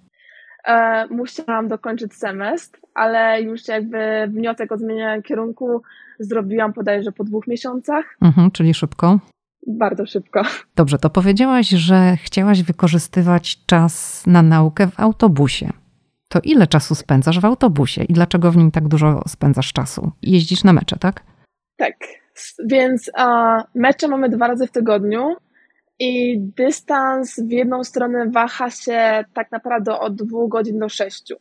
[0.65, 5.81] E, musiałam dokończyć semestr, ale już jakby wniosek o zmianę kierunku
[6.19, 8.05] zrobiłam bodajże po dwóch miesiącach.
[8.21, 9.19] Mhm, czyli szybko.
[9.67, 10.41] Bardzo szybko.
[10.75, 15.69] Dobrze, to powiedziałaś, że chciałaś wykorzystywać czas na naukę w autobusie.
[16.29, 20.11] To ile czasu spędzasz w autobusie i dlaczego w nim tak dużo spędzasz czasu?
[20.21, 21.23] Jeździsz na mecze, tak?
[21.77, 21.95] Tak,
[22.65, 25.35] więc uh, mecze mamy dwa razy w tygodniu
[25.99, 31.35] i dystans w jedną stronę waha się tak naprawdę od dwóch godzin do sześciu.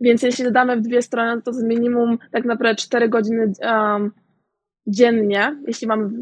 [0.00, 4.10] Więc jeśli dodamy w dwie strony, to z minimum tak naprawdę cztery godziny um,
[4.86, 6.12] dziennie, jeśli mamy w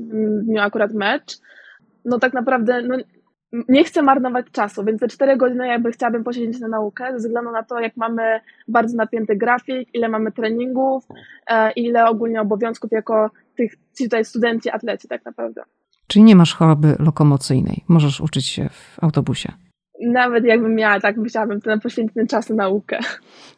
[0.45, 1.39] dniu akurat mecz.
[2.05, 2.97] No tak naprawdę no,
[3.69, 7.51] nie chcę marnować czasu, więc te cztery godziny jakby chciałabym poświęcić na naukę, ze względu
[7.51, 11.05] na to, jak mamy bardzo napięty grafik, ile mamy treningów,
[11.47, 15.63] e, ile ogólnie obowiązków jako tych tutaj studenci, atleci tak naprawdę.
[16.07, 19.53] Czyli nie masz choroby lokomocyjnej, możesz uczyć się w autobusie.
[20.13, 22.99] Nawet jakbym miała, tak musiałabym to poświęcić ten czas na naukę.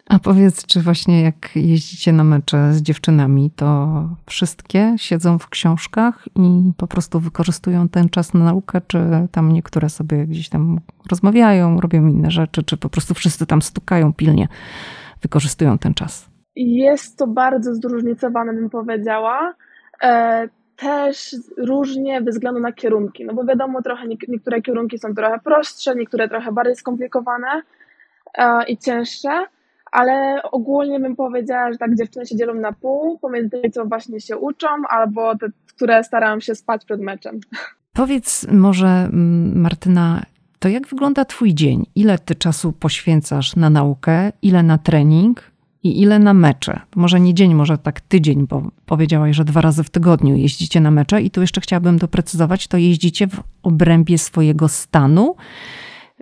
[0.08, 3.88] A powiedz, czy właśnie jak jeździcie na mecze z dziewczynami, to
[4.26, 8.98] wszystkie siedzą w książkach i po prostu wykorzystują ten czas na naukę, czy
[9.32, 14.12] tam niektóre sobie gdzieś tam rozmawiają, robią inne rzeczy, czy po prostu wszyscy tam stukają
[14.12, 14.48] pilnie,
[15.22, 16.30] wykorzystują ten czas?
[16.56, 19.54] Jest to bardzo zróżnicowane, bym powiedziała.
[20.80, 25.94] Też różnie bez względu na kierunki, no bo wiadomo, trochę niektóre kierunki są trochę prostsze,
[25.94, 27.62] niektóre trochę bardziej skomplikowane
[28.34, 29.46] e, i cięższe,
[29.92, 34.20] ale ogólnie bym powiedziała, że tak dziewczyny się dzielą na pół, pomiędzy tymi, co właśnie
[34.20, 37.40] się uczą, albo te, które starają się spać przed meczem.
[37.92, 40.22] Powiedz może, mm, Martyna,
[40.58, 41.86] to jak wygląda Twój dzień?
[41.94, 45.49] Ile Ty czasu poświęcasz na naukę, ile na trening,
[45.82, 46.80] i ile na mecze?
[46.96, 50.90] Może nie dzień, może tak tydzień, bo powiedziałaś, że dwa razy w tygodniu jeździcie na
[50.90, 55.36] mecze i tu jeszcze chciałabym doprecyzować, to jeździcie w obrębie swojego stanu,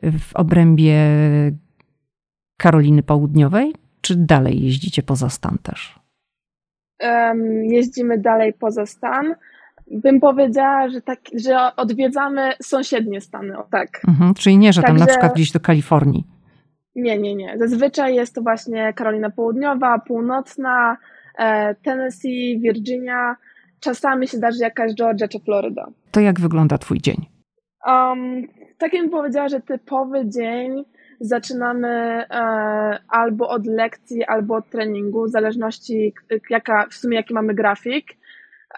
[0.03, 0.97] w obrębie
[2.57, 5.99] Karoliny Południowej, czy dalej jeździcie poza stan też?
[7.01, 9.35] Um, jeździmy dalej poza stan.
[9.91, 13.89] Bym powiedziała, że, tak, że odwiedzamy sąsiednie stany, o tak.
[14.09, 14.99] Mhm, czyli nie, że Także...
[14.99, 16.38] tam na przykład gdzieś do Kalifornii.
[16.99, 17.59] Nie, nie, nie.
[17.59, 20.97] Zazwyczaj jest to właśnie Karolina Południowa, Północna,
[21.39, 23.37] e, Tennessee, Virginia.
[23.81, 25.91] Czasami się zdarzy jakaś Georgia czy Florida.
[26.11, 27.27] To jak wygląda Twój dzień?
[27.87, 28.43] Um,
[28.79, 30.85] tak bym powiedziała, że typowy dzień
[31.21, 36.15] zaczynamy e, albo od lekcji, albo od treningu, w zależności
[36.51, 38.05] jaka, w sumie jaki mamy grafik.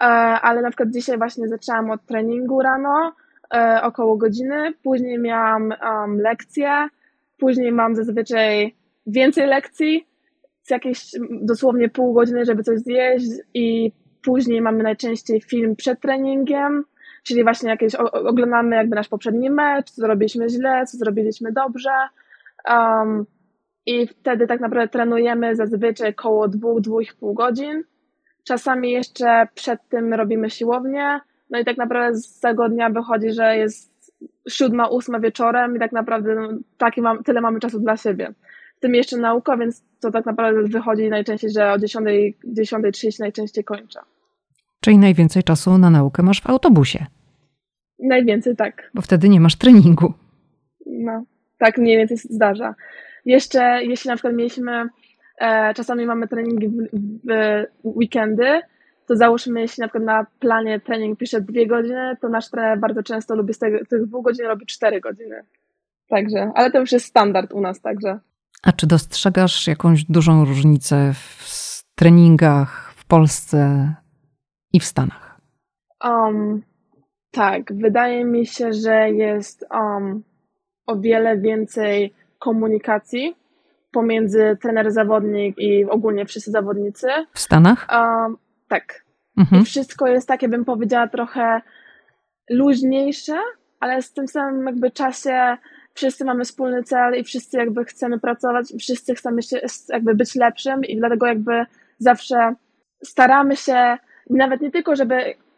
[0.01, 0.05] E,
[0.41, 3.13] ale na przykład dzisiaj właśnie zaczęłam od treningu rano,
[3.53, 6.87] e, około godziny, później miałam um, lekcję,
[7.41, 8.75] Później mam zazwyczaj
[9.07, 10.07] więcej lekcji,
[10.61, 13.91] z jakieś dosłownie pół godziny, żeby coś zjeść i
[14.23, 16.83] później mamy najczęściej film przed treningiem,
[17.23, 21.91] czyli właśnie jakieś oglądamy jakby nasz poprzedni mecz, co zrobiliśmy źle, co zrobiliśmy dobrze.
[22.69, 23.25] Um,
[23.85, 27.83] I wtedy tak naprawdę trenujemy zazwyczaj około dwóch, dwóch pół godzin.
[28.43, 31.19] Czasami jeszcze przed tym robimy siłownię.
[31.49, 33.90] No i tak naprawdę z tego dnia wychodzi, że jest
[34.49, 38.33] siódma, ósma wieczorem i tak naprawdę no, taki mam, tyle mamy czasu dla siebie.
[38.77, 42.33] W tym jeszcze nauka, więc to tak naprawdę wychodzi najczęściej, że o 10.30
[42.93, 43.99] 10 najczęściej kończę.
[44.81, 47.05] Czyli najwięcej czasu na naukę masz w autobusie.
[47.99, 48.91] Najwięcej tak.
[48.93, 50.13] Bo wtedy nie masz treningu.
[50.85, 51.23] No,
[51.57, 52.75] tak mniej więcej się zdarza.
[53.25, 54.89] Jeszcze jeśli na przykład mieliśmy,
[55.37, 56.73] e, czasami mamy treningi w,
[57.23, 58.61] w weekendy,
[59.11, 63.03] to załóżmy, jeśli na przykład na planie trening pisze dwie godziny, to nasz trener bardzo
[63.03, 65.45] często lubi z tego, tych dwóch godzin robi cztery godziny.
[66.09, 68.19] Także, ale to już jest standard u nas także.
[68.63, 73.93] A czy dostrzegasz jakąś dużą różnicę w treningach w Polsce
[74.73, 75.39] i w Stanach?
[76.03, 76.61] Um,
[77.31, 80.23] tak, wydaje mi się, że jest um,
[80.87, 83.35] o wiele więcej komunikacji
[83.91, 87.07] pomiędzy trener zawodnik i ogólnie wszyscy zawodnicy.
[87.33, 87.87] W Stanach?
[87.91, 89.00] Um, tak.
[89.37, 89.65] Mhm.
[89.65, 91.61] Wszystko jest takie, bym powiedziała, trochę
[92.49, 93.37] luźniejsze,
[93.79, 95.57] ale z tym samym jakby czasie
[95.93, 100.85] wszyscy mamy wspólny cel i wszyscy jakby chcemy pracować, wszyscy chcemy się jakby być lepszym
[100.85, 101.65] i dlatego jakby
[101.97, 102.55] zawsze
[103.03, 103.97] staramy się,
[104.29, 105.15] nawet nie tylko, żeby,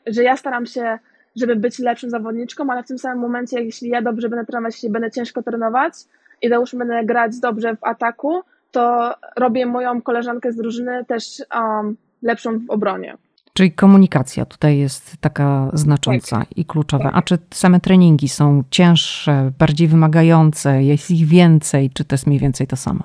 [0.07, 0.99] że ja staram się,
[1.35, 4.89] żeby być lepszym zawodniczką, ale w tym samym momencie, jeśli ja dobrze będę trenować, jeśli
[4.89, 5.93] będę ciężko trenować
[6.41, 11.97] i załóżmy będę grać dobrze w ataku, to robię moją koleżankę z drużyny też um,
[12.21, 13.17] lepszą w obronie.
[13.53, 16.57] Czyli komunikacja tutaj jest taka znacząca tak.
[16.57, 17.03] i kluczowa.
[17.03, 17.13] Tak.
[17.15, 22.39] A czy same treningi są cięższe, bardziej wymagające, jest ich więcej, czy to jest mniej
[22.39, 23.03] więcej to samo?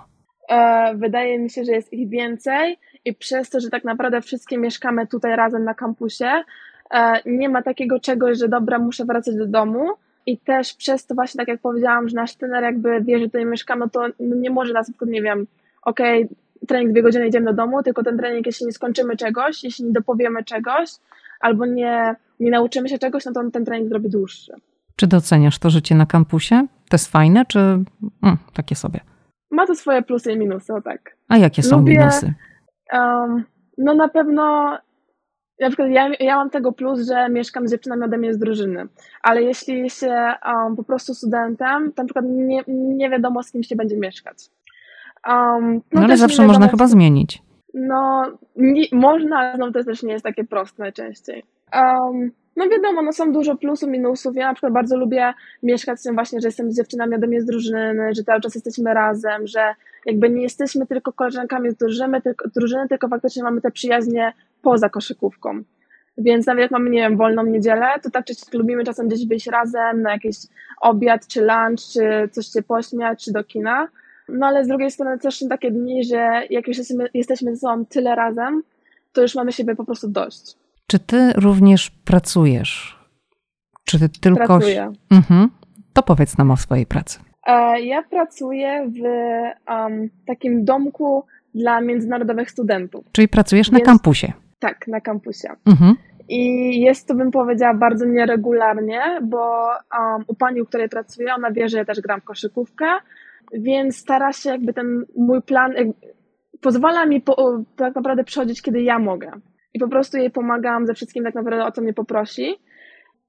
[0.49, 4.59] E, wydaje mi się, że jest ich więcej i przez to, że tak naprawdę wszystkie
[4.59, 6.45] mieszkamy tutaj razem na kampusie,
[6.91, 9.87] e, nie ma takiego czegoś, że dobra, muszę wracać do domu.
[10.27, 13.47] I też przez to właśnie, tak jak powiedziałam, że nasz trener jakby wie, że tutaj
[13.47, 15.47] mieszkamy, to nie może nas, nie wiem,
[15.83, 19.65] okej, okay, trening dwie godziny idziemy do domu, tylko ten trening, jeśli nie skończymy czegoś,
[19.65, 20.91] jeśli nie dopowiemy czegoś,
[21.41, 24.53] albo nie, nie nauczymy się czegoś, no to ten trening zrobi dłuższy.
[24.97, 26.67] Czy doceniasz to życie na kampusie?
[26.89, 29.01] To jest fajne, czy mm, takie sobie?
[29.51, 31.17] Ma to swoje plusy i minusy, o tak.
[31.29, 32.35] A jakie są Lubię, minusy?
[32.93, 33.45] Um,
[33.79, 34.79] no na pewno
[35.61, 38.89] na przykład ja, ja mam tego plus, że mieszkam z dziewczynami ode mnie z drużyny,
[39.23, 43.63] ale jeśli się um, po prostu studentem, to na przykład nie, nie wiadomo z kim
[43.63, 44.37] się będzie mieszkać.
[45.29, 47.43] Um, no, no ale zawsze można chyba zmienić.
[47.75, 51.45] No, nie, można, ale no, to też nie jest takie proste najczęściej.
[51.75, 54.37] Um, no wiadomo, no są dużo plusów, minusów.
[54.37, 57.41] Ja na przykład bardzo lubię mieszkać z tym właśnie, że jestem z dziewczynami ode mnie
[57.41, 59.75] z drużyny, że cały czas jesteśmy razem, że
[60.07, 64.89] jakby nie jesteśmy tylko koleżankami z drużyny, tylko, drużyny, tylko faktycznie mamy te przyjaźnie poza
[64.89, 65.63] koszykówką.
[66.19, 69.47] Więc nawet jak mamy, nie wiem, wolną niedzielę, to tak czy lubimy czasem gdzieś wyjść
[69.47, 70.37] razem na jakiś
[70.81, 73.89] obiad, czy lunch, czy coś się pośmiać, czy do kina.
[74.29, 77.61] No ale z drugiej strony też są takie dni, że jak już jesteśmy, jesteśmy ze
[77.61, 78.63] sobą tyle razem,
[79.13, 80.57] to już mamy siebie po prostu dość.
[80.87, 82.99] Czy ty również pracujesz?
[83.85, 84.47] Czy ty tylko.
[84.47, 84.93] Pracuję.
[85.11, 85.49] Mhm.
[85.93, 87.19] To powiedz nam o swojej pracy.
[87.47, 89.03] E, ja pracuję w
[89.71, 93.05] um, takim domku dla międzynarodowych studentów.
[93.13, 93.81] Czyli pracujesz Więc...
[93.81, 94.33] na kampusie?
[94.59, 95.49] Tak, na kampusie.
[95.67, 95.95] Mhm.
[96.29, 99.67] I jest to, bym powiedziała, bardzo nieregularnie, bo
[99.99, 102.87] um, u pani, u której pracuję, ona wie, że ja też gram w koszykówkę,
[103.53, 105.73] więc stara się jakby ten mój plan,
[106.61, 109.33] pozwala mi po, tak naprawdę przychodzić, kiedy ja mogę.
[109.75, 112.57] I po prostu jej pomagam ze wszystkim tak naprawdę, o co mnie poprosi.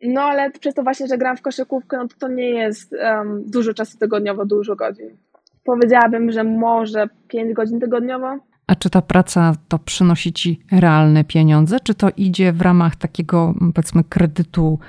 [0.03, 3.43] No ale przez to właśnie, że gram w koszykówkę, no to to nie jest um,
[3.45, 5.17] dużo czasu tygodniowo, dużo godzin.
[5.63, 8.39] Powiedziałabym, że może 5 godzin tygodniowo.
[8.67, 13.53] A czy ta praca to przynosi ci realne pieniądze, czy to idzie w ramach takiego,
[13.75, 14.79] powiedzmy, kredytu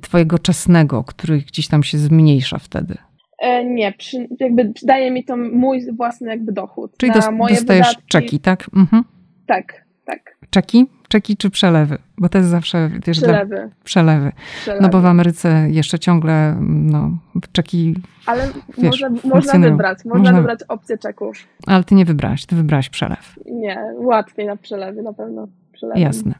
[0.00, 2.98] twojego czesnego, który gdzieś tam się zmniejsza wtedy?
[3.40, 6.92] E, nie, przy, jakby daje mi to mój własny jakby dochód.
[6.96, 8.08] Czyli moje dostajesz wydatki.
[8.08, 8.66] czeki, tak?
[8.76, 9.04] Mhm.
[9.46, 10.36] Tak, tak.
[10.50, 10.86] Czeki?
[11.08, 11.98] Czeki czy przelewy?
[12.18, 12.90] Bo to jest zawsze...
[13.06, 13.70] Wiesz, przelewy.
[13.84, 14.32] przelewy.
[14.60, 14.82] przelewy.
[14.82, 17.10] No bo w Ameryce jeszcze ciągle no,
[17.52, 17.94] czeki
[18.26, 18.46] Ale
[18.78, 21.36] wiesz, można, można wybrać, można, można wybrać opcję czeków.
[21.66, 23.38] Ale ty nie wybrałaś, ty wybrałaś przelew.
[23.46, 25.48] Nie, łatwiej na przelewy na pewno.
[25.94, 26.34] Jasne.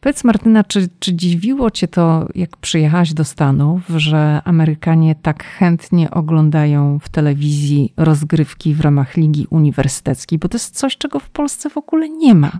[0.00, 6.10] Powiedz Martyna, czy, czy dziwiło cię to, jak przyjechałaś do Stanów, że Amerykanie tak chętnie
[6.10, 11.70] oglądają w telewizji rozgrywki w ramach Ligi Uniwersyteckiej, bo to jest coś, czego w Polsce
[11.70, 12.50] w ogóle nie ma.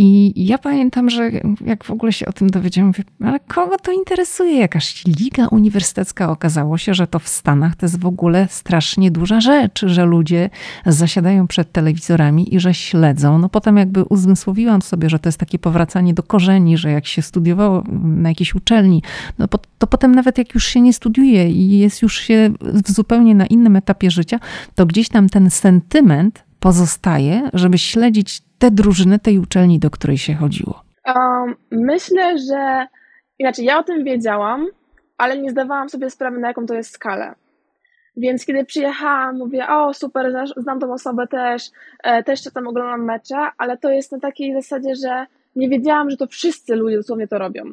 [0.00, 1.30] I ja pamiętam, że
[1.66, 4.58] jak w ogóle się o tym dowiedziałam, mówię, ale kogo to interesuje?
[4.58, 6.30] Jakaś liga uniwersytecka?
[6.30, 10.50] Okazało się, że to w Stanach to jest w ogóle strasznie duża rzecz, że ludzie
[10.86, 13.38] zasiadają przed telewizorami i że śledzą.
[13.38, 17.22] No potem jakby uzmysłowiłam sobie, że to jest takie powracanie do korzeni, że jak się
[17.22, 19.02] studiowało na jakiejś uczelni,
[19.38, 23.34] no to potem nawet jak już się nie studiuje i jest już się w zupełnie
[23.34, 24.40] na innym etapie życia,
[24.74, 30.34] to gdzieś tam ten sentyment pozostaje, żeby śledzić te drużyny tej uczelni, do której się
[30.34, 30.82] chodziło?
[31.06, 32.86] Um, myślę, że
[33.38, 34.66] inaczej ja o tym wiedziałam,
[35.18, 37.34] ale nie zdawałam sobie sprawy, na jaką to jest skalę.
[38.16, 41.70] Więc kiedy przyjechałam, mówię, o super, znam tą osobę też,
[42.02, 46.16] e, też tam oglądam mecze, ale to jest na takiej zasadzie, że nie wiedziałam, że
[46.16, 47.64] to wszyscy ludzie dosłownie to robią.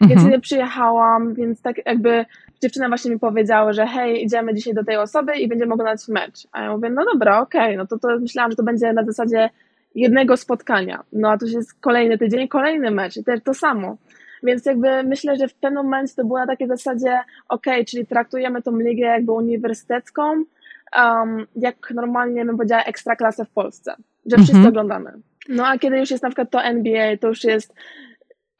[0.00, 0.30] Więc mhm.
[0.30, 2.26] kiedy przyjechałam, więc tak jakby
[2.62, 6.46] dziewczyna właśnie mi powiedziała, że hej, idziemy dzisiaj do tej osoby i będziemy oglądać mecz.
[6.52, 7.76] A ja mówię, no dobra, okej, okay.
[7.76, 9.50] no to, to myślałam, że to będzie na zasadzie
[9.94, 11.04] jednego spotkania.
[11.12, 13.96] No a to jest kolejny tydzień, kolejny mecz i też to samo.
[14.42, 17.18] Więc jakby myślę, że w pewnym momencie to było na takiej zasadzie,
[17.48, 20.22] ok, czyli traktujemy tą ligę jakby uniwersytecką,
[20.96, 23.94] um, jak normalnie bym powiedziała ekstraklasę w Polsce,
[24.26, 24.68] że wszyscy mhm.
[24.68, 25.12] oglądamy.
[25.48, 27.74] No a kiedy już jest na przykład to NBA, to już jest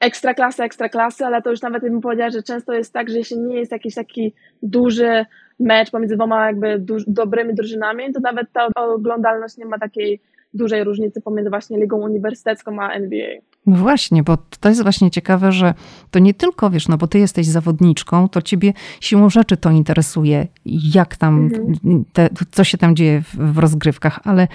[0.01, 3.57] ekstraklasa, ekstraklasy, ale to już nawet bym powiedziała, że często jest tak, że jeśli nie
[3.57, 5.27] jest jakiś taki duży
[5.61, 10.21] mecz pomiędzy dwoma jakby dobrymi drużynami, to nawet ta oglądalność nie ma takiej
[10.55, 13.29] dużej różnicy pomiędzy właśnie ligą uniwersytecką a NBA.
[13.67, 15.75] No właśnie, bo to jest właśnie ciekawe, że
[16.11, 20.47] to nie tylko, wiesz, no bo ty jesteś zawodniczką, to ciebie siłą rzeczy to interesuje,
[20.95, 22.05] jak tam, mhm.
[22.13, 24.49] te, co się tam dzieje w, w rozgrywkach, ale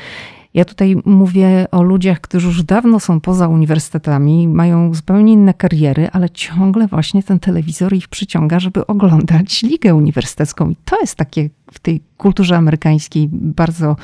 [0.54, 6.10] ja tutaj mówię o ludziach, którzy już dawno są poza uniwersytetami, mają zupełnie inne kariery,
[6.12, 10.70] ale ciągle właśnie ten telewizor ich przyciąga, żeby oglądać ligę uniwersytecką.
[10.70, 13.96] I to jest takie w tej kulturze amerykańskiej bardzo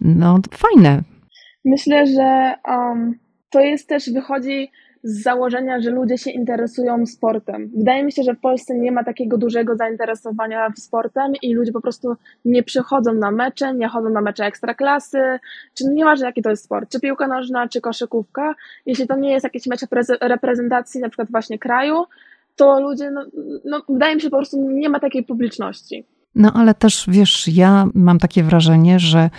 [0.00, 1.02] no, fajne.
[1.64, 3.18] Myślę, że um,
[3.50, 4.70] to jest też, wychodzi
[5.02, 7.70] z założenia, że ludzie się interesują sportem.
[7.76, 11.80] Wydaje mi się, że w Polsce nie ma takiego dużego zainteresowania sportem i ludzie po
[11.80, 15.38] prostu nie przychodzą na mecze, nie chodzą na mecze ekstraklasy,
[15.74, 18.54] czy nieważne jaki to jest sport, czy piłka nożna, czy koszykówka.
[18.86, 19.80] Jeśli to nie jest jakiś mecz
[20.20, 22.04] reprezentacji na przykład właśnie kraju,
[22.56, 23.26] to ludzie, no,
[23.64, 26.06] no wydaje mi się po prostu nie ma takiej publiczności.
[26.34, 29.30] No ale też wiesz, ja mam takie wrażenie, że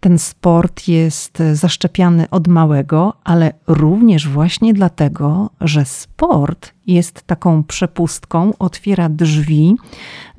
[0.00, 8.52] ten sport jest zaszczepiany od małego, ale również właśnie dlatego, że sport jest taką przepustką,
[8.58, 9.76] otwiera drzwi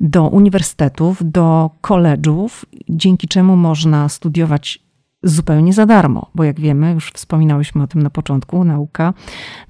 [0.00, 4.78] do uniwersytetów, do koledżów, dzięki czemu można studiować
[5.22, 9.14] zupełnie za darmo, bo jak wiemy, już wspominałyśmy o tym na początku, nauka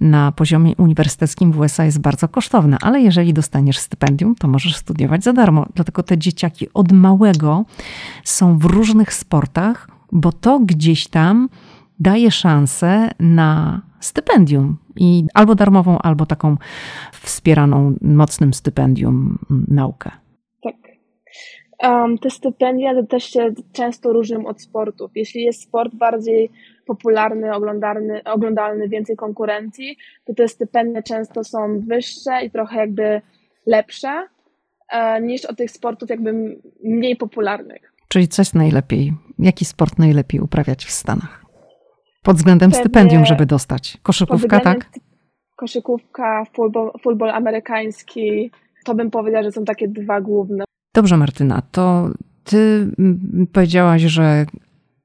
[0.00, 5.24] na poziomie uniwersyteckim w USA jest bardzo kosztowna, ale jeżeli dostaniesz stypendium, to możesz studiować
[5.24, 5.66] za darmo.
[5.74, 7.64] Dlatego te dzieciaki od małego
[8.24, 11.48] są w różnych sportach, bo to gdzieś tam
[12.00, 16.56] daje szansę na stypendium i albo darmową, albo taką
[17.12, 19.38] wspieraną mocnym stypendium
[19.68, 20.10] naukę.
[21.82, 25.10] Um, te stypendia też się często różnią od sportów.
[25.14, 26.50] Jeśli jest sport bardziej
[26.86, 33.20] popularny, oglądalny, oglądalny więcej konkurencji, to te stypendia często są wyższe i trochę jakby
[33.66, 34.28] lepsze
[34.88, 37.92] e, niż od tych sportów jakby mniej popularnych.
[38.08, 41.44] Czyli coś najlepiej, jaki sport najlepiej uprawiać w Stanach?
[42.22, 43.98] Pod względem Pewnie stypendium, żeby dostać.
[44.02, 44.90] Koszykówka, tak?
[45.56, 46.44] Koszykówka,
[47.02, 48.50] futbol amerykański,
[48.84, 50.64] to bym powiedziała, że są takie dwa główne.
[50.94, 52.11] Dobrze, Martyna, to
[52.44, 52.87] ty
[53.52, 54.46] powiedziałaś, że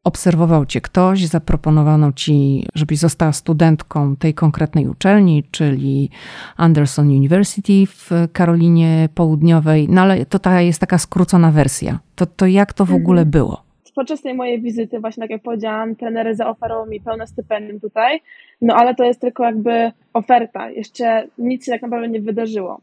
[0.03, 6.09] obserwował cię ktoś, zaproponowano ci, żebyś została studentką tej konkretnej uczelni, czyli
[6.57, 11.99] Anderson University w Karolinie Południowej, no ale to ta jest taka skrócona wersja.
[12.15, 13.01] To, to jak to w mhm.
[13.01, 13.63] ogóle było?
[13.95, 18.21] Podczas tej mojej wizyty, właśnie tak jak powiedziałam, trenery zaoferował mi pełne stypendium tutaj,
[18.61, 22.81] no ale to jest tylko jakby oferta, jeszcze nic się tak naprawdę nie wydarzyło.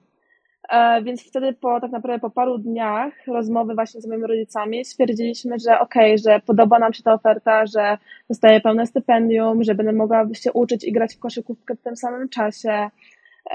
[0.69, 5.59] E, więc wtedy po tak naprawdę po paru dniach rozmowy właśnie z moimi rodzicami stwierdziliśmy,
[5.59, 7.99] że okej, okay, że podoba nam się ta oferta, że
[8.29, 12.29] dostaję pełne stypendium, że będę mogła się uczyć i grać w koszykówkę w tym samym
[12.29, 12.91] czasie.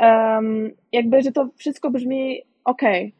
[0.01, 3.05] Um, jakby, że to wszystko brzmi okej.
[3.05, 3.19] Okay.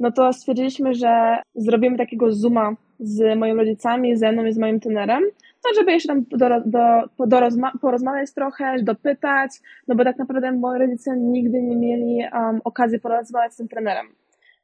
[0.00, 4.80] No to stwierdziliśmy, że zrobimy takiego zooma z moimi rodzicami, ze mną i z moim
[4.80, 5.22] trenerem,
[5.64, 7.48] no żeby jeszcze tam do, do, do
[7.80, 9.50] porozmawiać trochę, dopytać,
[9.88, 14.06] no bo tak naprawdę moi rodzice nigdy nie mieli um, okazji porozmawiać z tym trenerem.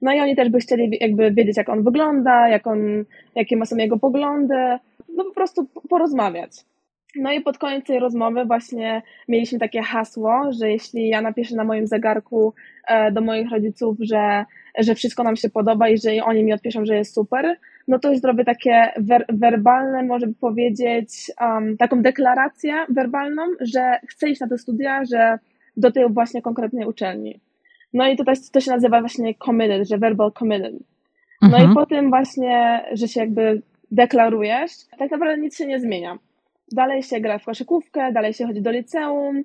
[0.03, 3.65] No i oni też by chcieli jakby wiedzieć, jak on wygląda, jak on, jakie ma
[3.65, 4.79] są jego poglądy,
[5.17, 6.51] no po prostu porozmawiać.
[7.17, 11.65] No i pod koniec tej rozmowy właśnie mieliśmy takie hasło, że jeśli ja napiszę na
[11.65, 12.55] moim zegarku
[12.87, 14.45] e, do moich rodziców, że,
[14.79, 17.57] że wszystko nam się podoba i że oni mi odpiszą, że jest super,
[17.89, 24.31] no to już zrobię takie wer werbalne, może powiedzieć, um, taką deklarację werbalną, że chcę
[24.31, 25.39] iść na te studia, że
[25.77, 27.41] do tej właśnie konkretnej uczelni.
[27.93, 30.75] No i tutaj to się nazywa właśnie committed, że verbal committed.
[31.43, 31.71] No mhm.
[31.71, 36.19] i po tym właśnie, że się jakby deklarujesz, tak naprawdę nic się nie zmienia.
[36.73, 39.43] Dalej się gra w koszykówkę, dalej się chodzi do liceum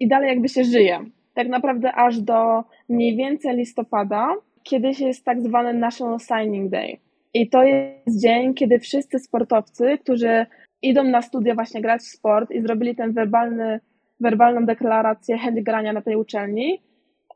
[0.00, 1.04] i dalej jakby się żyje.
[1.34, 6.96] Tak naprawdę aż do mniej więcej listopada, kiedyś jest tak zwany National Signing Day.
[7.34, 10.46] I to jest dzień, kiedy wszyscy sportowcy, którzy
[10.82, 13.80] idą na studia właśnie grać w sport i zrobili ten werbalny,
[14.20, 16.82] werbalną deklarację chęć grania na tej uczelni,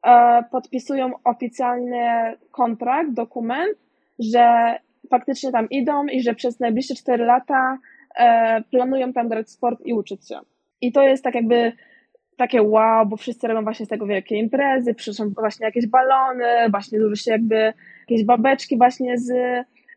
[0.07, 3.79] e, podpisują oficjalny kontrakt, dokument,
[4.19, 4.75] że
[5.11, 7.79] faktycznie tam idą i że przez najbliższe 4 lata
[8.17, 10.39] e, planują tam grać w sport i uczyć się.
[10.81, 11.73] I to jest tak jakby
[12.37, 16.99] takie wow, bo wszyscy robią właśnie z tego wielkie imprezy, przyszą właśnie jakieś balony, właśnie
[16.99, 19.33] dużo się jakby jakieś babeczki właśnie z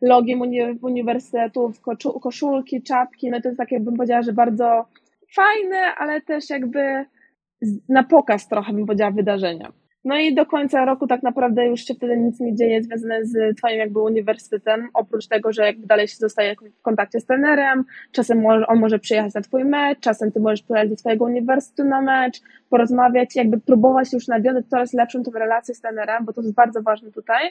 [0.02, 1.80] logiem uni uniwersytetów,
[2.22, 4.86] koszulki, czapki, no to jest takie, bym powiedziała, że bardzo
[5.34, 7.04] fajne, ale też jakby
[7.88, 9.72] na pokaz trochę, bym powiedziała, wydarzenia.
[10.04, 13.56] No i do końca roku tak naprawdę już się wtedy nic nie dzieje związane z
[13.56, 18.46] twoim jakby uniwersytetem, oprócz tego, że jakby dalej się zostaje w kontakcie z trenerem, czasem
[18.46, 22.40] on może przyjechać na twój mecz, czasem ty możesz pojechać do twojego uniwersytetu na mecz,
[22.70, 26.82] porozmawiać, jakby próbować już nawiązać coraz lepszą tą relację z trenerem, bo to jest bardzo
[26.82, 27.50] ważne tutaj,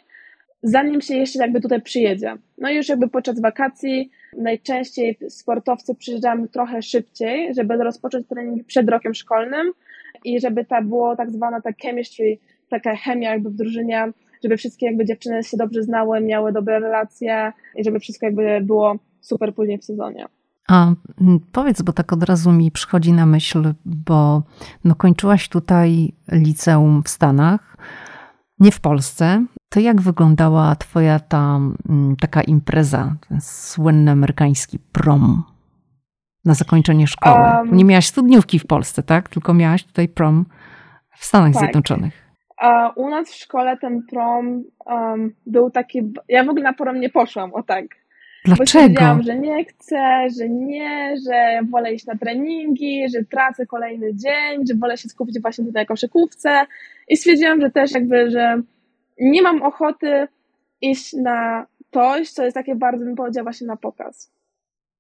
[0.64, 2.36] zanim się jeszcze jakby tutaj przyjedzie.
[2.58, 9.14] No już jakby podczas wakacji najczęściej sportowcy przyjeżdżają trochę szybciej, żeby rozpocząć trening przed rokiem
[9.14, 9.72] szkolnym
[10.24, 12.38] i żeby ta było tak zwana ta chemistry,
[12.70, 14.12] taka chemia jakby w drużynie,
[14.44, 18.96] żeby wszystkie jakby dziewczyny się dobrze znały, miały dobre relacje i żeby wszystko jakby było
[19.22, 20.26] super później w sezonie.
[20.68, 20.94] A
[21.52, 24.44] powiedz, bo tak od razu mi przychodzi na myśl, bo
[24.84, 27.78] no kończyłaś tutaj liceum w Stanach,
[28.60, 29.46] nie w Polsce.
[29.70, 31.60] To jak wyglądała twoja ta
[32.20, 35.44] taka impreza, ten słynny amerykański prom
[36.46, 37.46] na zakończenie szkoły?
[37.58, 39.30] Um, nie miałaś studniówki w Polsce, tak?
[39.30, 40.46] Tylko miałaś tutaj prom
[41.18, 41.64] w Stanach tak.
[41.64, 42.28] Zjednoczonych.
[42.58, 46.14] A u nas w szkole ten prom um, był taki.
[46.30, 47.86] Ja w ogóle na prom nie poszłam, o tak.
[48.46, 49.16] Dlaczego?
[49.18, 54.68] Bo że nie chcę, że nie, że wolę iść na treningi, że tracę kolejny dzień,
[54.70, 56.66] że wolę się skupić właśnie tutaj na koszykówce.
[57.08, 58.62] I stwierdziłam, że też jakby, że
[59.20, 60.28] nie mam ochoty
[60.82, 64.32] iść na coś, co jest takie bardzo, bym powiedziała, właśnie na pokaz.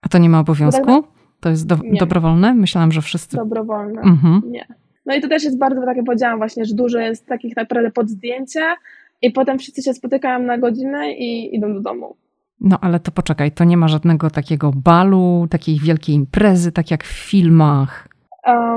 [0.01, 1.03] A to nie ma obowiązku?
[1.39, 2.53] To jest do, dobrowolne?
[2.53, 3.37] Myślałam, że wszyscy.
[3.37, 4.01] Dobrowolne.
[4.01, 4.41] Mhm.
[4.45, 4.65] Nie.
[5.05, 7.91] No i to też jest bardzo, tak jak powiedziałam, właśnie, że dużo jest takich naprawdę
[7.91, 8.75] pod zdjęcie
[9.21, 12.15] i potem wszyscy się spotykają na godzinę i idą do domu.
[12.61, 17.03] No ale to poczekaj, to nie ma żadnego takiego balu, takiej wielkiej imprezy, tak jak
[17.03, 18.07] w filmach.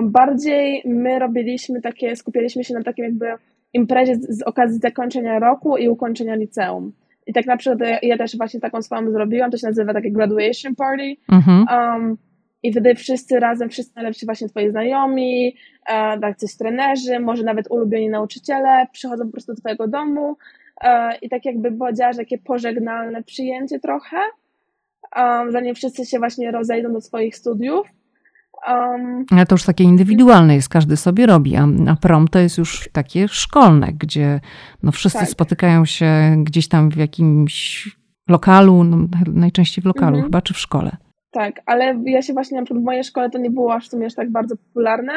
[0.02, 3.26] bardziej my robiliśmy takie, skupialiśmy się na takim jakby
[3.72, 6.92] imprezie z, z okazji zakończenia roku i ukończenia liceum.
[7.26, 10.10] I tak na przykład ja, ja też właśnie taką swoją zrobiłam, to się nazywa takie
[10.10, 11.16] graduation party.
[11.32, 11.66] Mhm.
[11.70, 12.16] Um,
[12.62, 15.56] i wtedy wszyscy razem, wszyscy najlepsi właśnie twoi znajomi,
[15.86, 20.36] e, tak trenerzy, może nawet ulubieni nauczyciele przychodzą po prostu do twojego domu
[20.80, 24.16] e, i tak jakby powiedziała, że takie pożegnalne przyjęcie trochę,
[25.16, 27.86] um, zanim wszyscy się właśnie rozejdą do swoich studiów.
[29.30, 32.88] Ale to już takie indywidualne jest, każdy sobie robi, a, a prom to jest już
[32.92, 34.40] takie szkolne, gdzie
[34.82, 35.28] no wszyscy tak.
[35.28, 37.88] spotykają się gdzieś tam w jakimś
[38.28, 40.24] lokalu, no najczęściej w lokalu mhm.
[40.24, 40.96] chyba, czy w szkole.
[41.30, 43.90] Tak, ale ja się właśnie na przykład w mojej szkole to nie było aż w
[43.90, 45.12] sumie aż tak bardzo popularne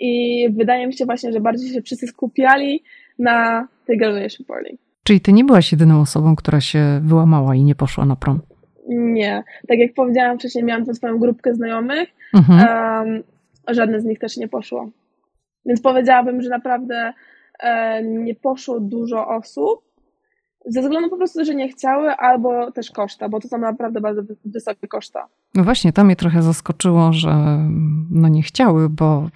[0.00, 2.82] i wydaje mi się właśnie, że bardziej się wszyscy skupiali
[3.18, 4.78] na tej graduation party.
[5.04, 8.40] Czyli ty nie byłaś jedyną osobą, która się wyłamała i nie poszła na prom?
[8.88, 9.44] Nie.
[9.68, 12.68] Tak jak powiedziałam wcześniej, miałam tę swoją grupkę znajomych, mhm.
[13.08, 13.22] um,
[13.68, 14.90] żadne z nich też nie poszło.
[15.66, 17.12] Więc powiedziałabym, że naprawdę
[17.60, 19.88] e, nie poszło dużo osób,
[20.66, 24.22] ze względu po prostu, że nie chciały, albo też koszta, bo to są naprawdę bardzo
[24.44, 25.26] wysokie koszta.
[25.54, 27.58] No właśnie, to mnie trochę zaskoczyło, że
[28.10, 29.28] no nie chciały, bo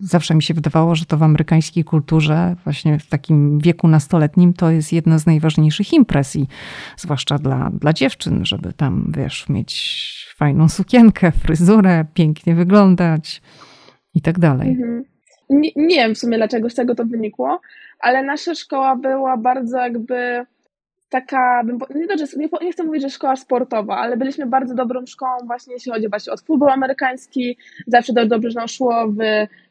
[0.00, 4.70] zawsze mi się wydawało, że to w amerykańskiej kulturze, właśnie w takim wieku nastoletnim, to
[4.70, 6.48] jest jedna z najważniejszych impresji,
[6.96, 13.42] zwłaszcza dla, dla dziewczyn, żeby tam, wiesz, mieć fajną sukienkę, fryzurę, pięknie wyglądać
[14.14, 14.68] i tak dalej.
[14.68, 15.04] Mhm.
[15.50, 17.60] Nie, nie wiem w sumie, dlaczego z tego to wynikło,
[18.00, 20.46] ale nasza szkoła była bardzo jakby
[21.08, 25.06] taka, bym, nie, to, nie, nie chcę mówić, że szkoła sportowa, ale byliśmy bardzo dobrą
[25.06, 27.56] szkołą właśnie jeśli chodzi właśnie o futbol amerykański,
[27.86, 29.18] zawsze do, dobrze nam szło w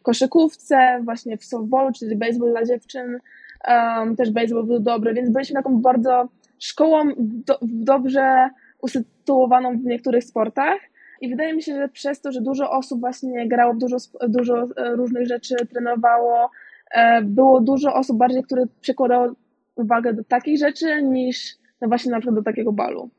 [0.01, 3.19] koszykówce, właśnie w softballu, czyli baseball dla dziewczyn,
[3.67, 6.29] um, też baseball był dobry, więc byliśmy taką bardzo
[6.59, 8.49] szkołą do, dobrze
[8.81, 10.79] usytuowaną w niektórych sportach.
[11.21, 14.95] I wydaje mi się, że przez to, że dużo osób właśnie grało dużo, dużo e,
[14.95, 16.49] różnych rzeczy, trenowało,
[16.91, 19.35] e, było dużo osób bardziej, które przykładało
[19.77, 23.09] uwagę do takich rzeczy niż no właśnie na przykład do takiego balu.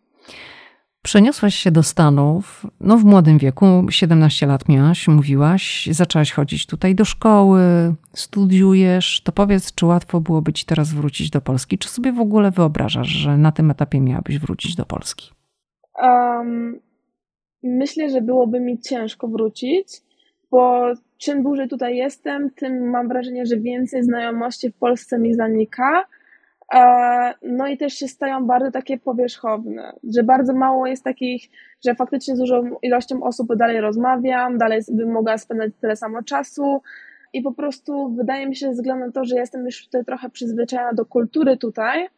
[1.02, 6.94] Przeniosłaś się do Stanów, no w młodym wieku, 17 lat miałaś, mówiłaś, zaczęłaś chodzić tutaj
[6.94, 7.60] do szkoły,
[8.14, 9.22] studiujesz.
[9.24, 11.78] To powiedz, czy łatwo byłoby ci teraz wrócić do Polski?
[11.78, 15.30] Czy sobie w ogóle wyobrażasz, że na tym etapie miałabyś wrócić do Polski?
[16.02, 16.80] Um,
[17.62, 19.88] myślę, że byłoby mi ciężko wrócić,
[20.50, 26.04] bo czym dłużej tutaj jestem, tym mam wrażenie, że więcej znajomości w Polsce mi zanika
[27.42, 31.42] no i też się stają bardzo takie powierzchowne, że bardzo mało jest takich,
[31.84, 36.82] że faktycznie z dużą ilością osób dalej rozmawiam, dalej bym mogła spędzać tyle samo czasu
[37.32, 40.30] i po prostu wydaje mi się, ze względu na to, że jestem już tutaj trochę
[40.30, 42.08] przyzwyczajona do kultury tutaj,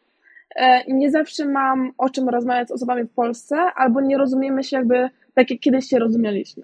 [0.55, 4.77] e, nie zawsze mam o czym rozmawiać z osobami w Polsce, albo nie rozumiemy się
[4.77, 6.63] jakby tak, jak kiedyś się rozumieliśmy.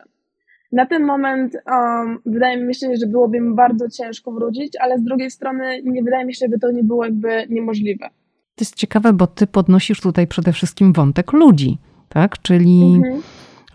[0.71, 5.03] Na ten moment um, wydaje mi się, że byłoby mi bardzo ciężko wrócić, ale z
[5.03, 8.09] drugiej strony nie wydaje mi się, żeby to nie było jakby niemożliwe.
[8.55, 11.77] To jest ciekawe, bo ty podnosisz tutaj przede wszystkim wątek ludzi,
[12.09, 12.41] tak?
[12.41, 13.21] Czyli mhm.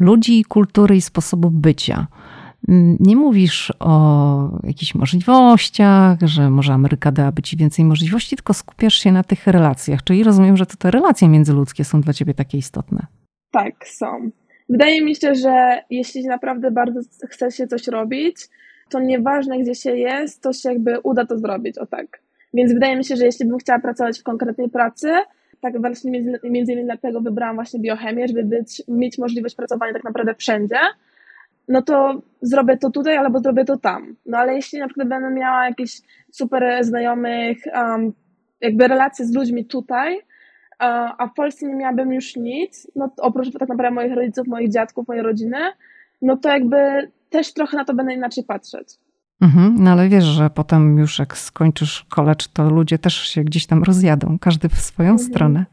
[0.01, 2.07] ludzi, kultury i sposobów bycia.
[2.68, 8.95] Mm, nie mówisz o jakichś możliwościach, że może Ameryka dałaby ci więcej możliwości, tylko skupiasz
[8.95, 10.05] się na tych relacjach.
[10.05, 13.07] Czyli rozumiem, że to te relacje międzyludzkie są dla ciebie takie istotne.
[13.51, 14.30] Tak, są.
[14.72, 18.36] Wydaje mi się, że jeśli naprawdę bardzo chce się coś robić,
[18.90, 22.20] to nieważne gdzie się jest, to się jakby uda to zrobić, o tak.
[22.54, 25.12] Więc wydaje mi się, że jeśli bym chciała pracować w konkretnej pracy,
[25.60, 30.04] tak właśnie między, między innymi dlatego wybrałam właśnie biochemię, żeby być, mieć możliwość pracowania tak
[30.04, 30.78] naprawdę wszędzie,
[31.68, 34.16] no to zrobię to tutaj albo zrobię to tam.
[34.26, 36.00] No ale jeśli na przykład będę miała jakieś
[36.30, 38.12] super znajomych, um,
[38.60, 40.18] jakby relacje z ludźmi tutaj,
[41.18, 45.08] a w Polsce nie miałabym już nic, no oprócz tak naprawdę moich rodziców, moich dziadków,
[45.08, 45.58] mojej rodziny,
[46.22, 46.76] no to jakby
[47.30, 48.88] też trochę na to będę inaczej patrzeć.
[49.40, 53.66] Mhm, no ale wiesz, że potem już jak skończysz college, to ludzie też się gdzieś
[53.66, 55.28] tam rozjadą, każdy w swoją mhm.
[55.28, 55.64] stronę.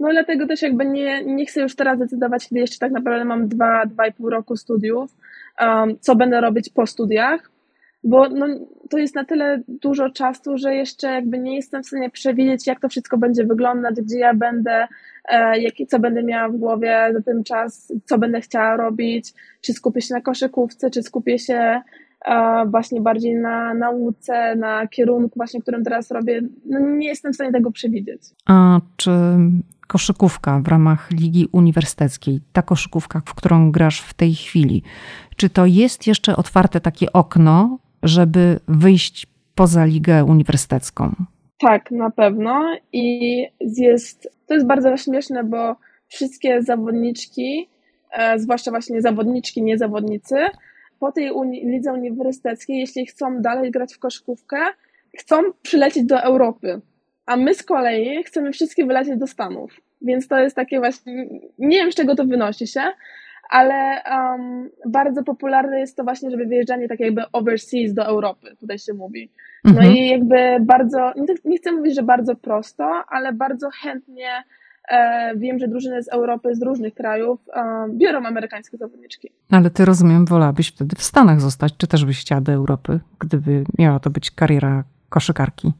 [0.00, 3.48] No dlatego też jakby nie, nie chcę już teraz decydować, kiedy jeszcze tak naprawdę mam
[3.48, 5.16] dwa, dwa i pół roku studiów,
[5.60, 7.50] um, co będę robić po studiach,
[8.04, 8.46] bo no,
[8.90, 12.80] to jest na tyle dużo czasu, że jeszcze jakby nie jestem w stanie przewidzieć, jak
[12.80, 14.86] to wszystko będzie wyglądać, gdzie ja będę,
[15.28, 19.72] e, jak, co będę miała w głowie za ten czas, co będę chciała robić, czy
[19.72, 21.80] skupię się na koszykówce, czy skupię się
[22.24, 26.40] e, właśnie bardziej na nauce, na kierunku właśnie, którym teraz robię.
[26.66, 28.22] No, nie jestem w stanie tego przewidzieć.
[28.46, 29.10] A czy
[29.86, 34.82] koszykówka w ramach Ligi Uniwersyteckiej, ta koszykówka, w którą grasz w tej chwili,
[35.36, 41.14] czy to jest jeszcze otwarte takie okno, żeby wyjść poza ligę uniwersytecką?
[41.58, 42.76] Tak, na pewno.
[42.92, 45.76] I jest, to jest bardzo śmieszne, bo
[46.08, 47.68] wszystkie zawodniczki,
[48.12, 50.36] e, zwłaszcza właśnie zawodniczki, nie zawodnicy,
[51.00, 54.56] po tej uni lidze uniwersyteckiej, jeśli chcą dalej grać w koszykówkę,
[55.18, 56.80] chcą przylecieć do Europy.
[57.26, 59.80] A my z kolei chcemy wszystkie wylecieć do Stanów.
[60.02, 61.26] Więc to jest takie właśnie,
[61.58, 62.82] nie wiem z czego to wynosi się,
[63.54, 68.78] ale um, bardzo popularne jest to właśnie, żeby wyjeżdżanie tak jakby overseas do Europy, tutaj
[68.78, 69.30] się mówi.
[69.64, 69.92] No mhm.
[69.96, 71.12] i jakby bardzo,
[71.44, 74.28] nie chcę mówić, że bardzo prosto, ale bardzo chętnie
[74.88, 79.30] e, wiem, że drużyny z Europy, z różnych krajów e, biorą amerykańskie zawodniczki.
[79.50, 83.64] Ale ty rozumiem, wolałabyś wtedy w Stanach zostać, czy też byś chciała do Europy, gdyby
[83.78, 85.72] miała to być kariera koszykarki?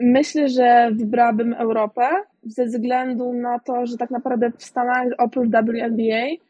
[0.00, 2.08] Myślę, że wybrałabym Europę
[2.46, 6.46] ze względu na to, że tak naprawdę w Stanach oprócz WNBA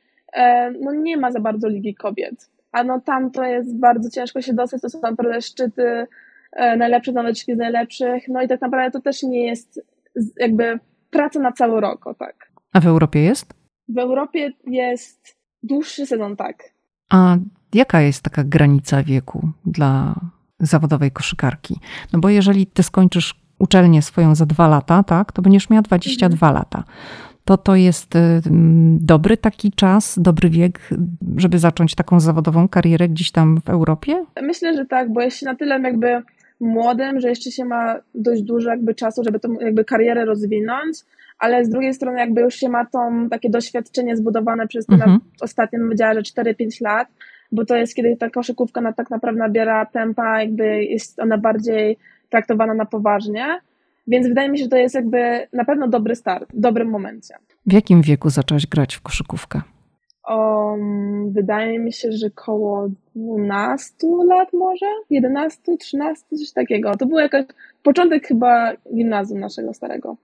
[0.81, 2.51] no nie ma za bardzo Ligi Kobiet.
[2.73, 6.07] A no tam to jest bardzo ciężko się dostać, to są naprawdę szczyty
[6.53, 9.81] e, najlepsze zawodniczki z najlepszych, no i tak naprawdę to też nie jest
[10.37, 10.79] jakby
[11.11, 12.53] praca na cały rok, o tak.
[12.73, 13.55] A w Europie jest?
[13.89, 16.63] W Europie jest dłuższy sezon, tak.
[17.11, 17.37] A
[17.75, 20.15] jaka jest taka granica wieku dla
[20.61, 21.81] zawodowej koszykarki?
[22.13, 26.35] No bo jeżeli ty skończysz uczelnię swoją za dwa lata, tak, to będziesz miała 22
[26.35, 26.55] mhm.
[26.55, 26.85] lata
[27.47, 28.19] to to jest y,
[29.01, 30.81] dobry taki czas, dobry wiek,
[31.37, 34.25] żeby zacząć taką zawodową karierę gdzieś tam w Europie?
[34.43, 36.23] Myślę, że tak, bo jest się na tyle jakby
[36.61, 40.99] młodym, że jeszcze się ma dość dużo jakby czasu, żeby tą jakby karierę rozwinąć,
[41.39, 45.19] ale z drugiej strony jakby już się ma tą takie doświadczenie zbudowane przez mhm.
[45.41, 47.09] ostatnie, bym powiedziała, że 4-5 lat,
[47.53, 51.97] bo to jest kiedy ta koszykówka na, tak naprawdę nabiera tempa, jakby jest ona bardziej
[52.31, 53.47] traktowana na poważnie.
[54.07, 57.35] Więc wydaje mi się, że to jest jakby na pewno dobry start, w dobrym momencie.
[57.67, 59.63] W jakim wieku zaczęłaś grać w koszykówkę?
[60.29, 63.93] Um, wydaje mi się, że koło 12
[64.29, 66.97] lat może, 11, 13, coś takiego.
[66.97, 67.41] To był jakiś
[67.83, 70.17] początek chyba gimnazjum naszego starego.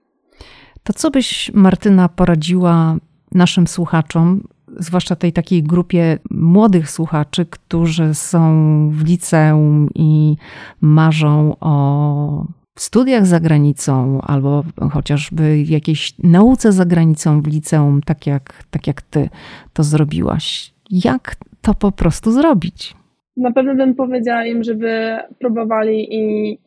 [0.83, 2.97] To co byś, Martyna, poradziła
[3.31, 4.43] naszym słuchaczom,
[4.79, 8.49] zwłaszcza tej takiej grupie młodych słuchaczy, którzy są
[8.89, 10.35] w liceum i
[10.81, 12.45] marzą o
[12.75, 18.63] w studiach za granicą, albo chociażby w jakiejś nauce za granicą w liceum, tak jak,
[18.71, 19.29] tak jak ty
[19.73, 20.73] to zrobiłaś.
[20.91, 22.95] Jak to po prostu zrobić?
[23.37, 26.57] Na pewno bym powiedziała im, żeby próbowali i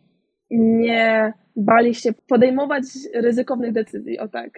[0.50, 2.82] nie bali się podejmować
[3.14, 4.50] ryzykownych decyzji, o tak.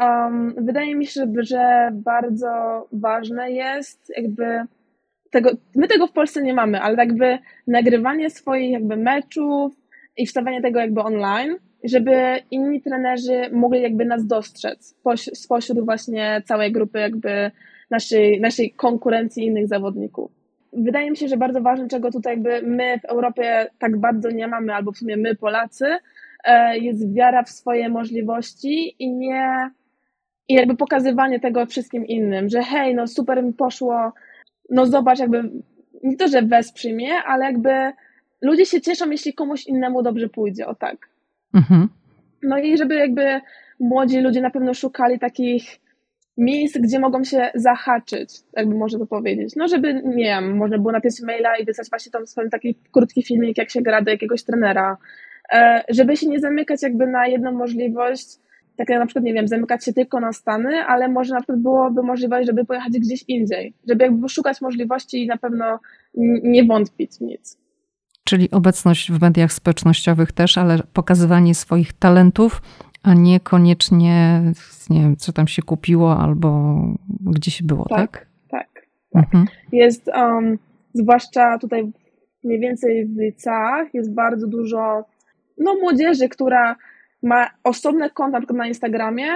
[0.00, 2.48] Um, wydaje mi się, że bardzo
[2.92, 4.64] ważne jest jakby
[5.30, 9.72] tego, my tego w Polsce nie mamy, ale jakby nagrywanie swoich jakby meczów,
[10.18, 12.12] i wstawianie tego jakby online, żeby
[12.50, 14.94] inni trenerzy mogli jakby nas dostrzec
[15.34, 17.50] spośród właśnie całej grupy jakby
[17.90, 20.30] naszej, naszej konkurencji innych zawodników.
[20.72, 24.48] Wydaje mi się, że bardzo ważne, czego tutaj jakby my w Europie tak bardzo nie
[24.48, 25.86] mamy, albo w sumie my Polacy,
[26.44, 29.70] e, jest wiara w swoje możliwości i nie
[30.48, 34.12] i jakby pokazywanie tego wszystkim innym, że hej, no super mi poszło,
[34.70, 35.50] no zobacz, jakby
[36.02, 37.92] nie to, że wesprzyj mnie, ale jakby
[38.42, 40.96] ludzie się cieszą, jeśli komuś innemu dobrze pójdzie, o tak.
[41.54, 41.88] Mhm.
[42.42, 43.40] No i żeby jakby
[43.80, 45.80] młodzi ludzie na pewno szukali takich
[46.36, 49.56] miejsc, gdzie mogą się zahaczyć, jakby można to powiedzieć.
[49.56, 53.22] No, żeby, nie wiem, można było napisać maila i wysłać właśnie tam swój taki krótki
[53.22, 54.96] filmik, jak się gra do jakiegoś trenera,
[55.52, 58.26] e, żeby się nie zamykać jakby na jedną możliwość,
[58.76, 61.58] tak jak na przykład, nie wiem, zamykać się tylko na Stany, ale może na przykład
[61.58, 65.78] byłoby możliwość, żeby pojechać gdzieś indziej, żeby jakby szukać możliwości i na pewno
[66.42, 67.58] nie wątpić nic.
[68.28, 72.62] Czyli obecność w mediach społecznościowych też, ale pokazywanie swoich talentów,
[73.02, 74.42] a niekoniecznie,
[74.90, 76.80] nie wiem, co tam się kupiło albo
[77.20, 77.98] gdzie się było, tak?
[77.98, 78.86] Tak, tak.
[79.12, 79.24] tak.
[79.24, 79.46] Mhm.
[79.72, 80.58] Jest, um,
[80.94, 81.92] zwłaszcza tutaj
[82.44, 85.04] mniej więcej w liceach, jest bardzo dużo
[85.58, 86.76] no, młodzieży, która
[87.22, 89.26] ma osobne konta na na Instagramie,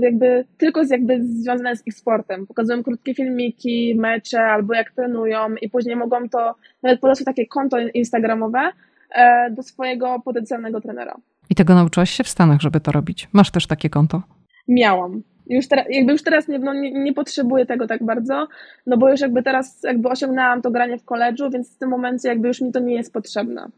[0.00, 2.46] jakby tylko z, jakby związane z ich sportem.
[2.46, 7.78] Pokazują krótkie filmiki, mecze albo jak trenują i później mogą to nawet podać takie konto
[7.78, 8.70] instagramowe
[9.14, 11.16] e, do swojego potencjalnego trenera.
[11.50, 13.28] I tego nauczyłaś się w Stanach, żeby to robić?
[13.32, 14.22] Masz też takie konto?
[14.68, 15.22] Miałam.
[15.46, 18.48] Już teraz, jakby już teraz nie, no, nie, nie potrzebuję tego tak bardzo,
[18.86, 22.28] no bo już jakby teraz jakby osiągnęłam to granie w koledżu, więc w tym momencie
[22.28, 23.68] jakby już mi to nie jest potrzebne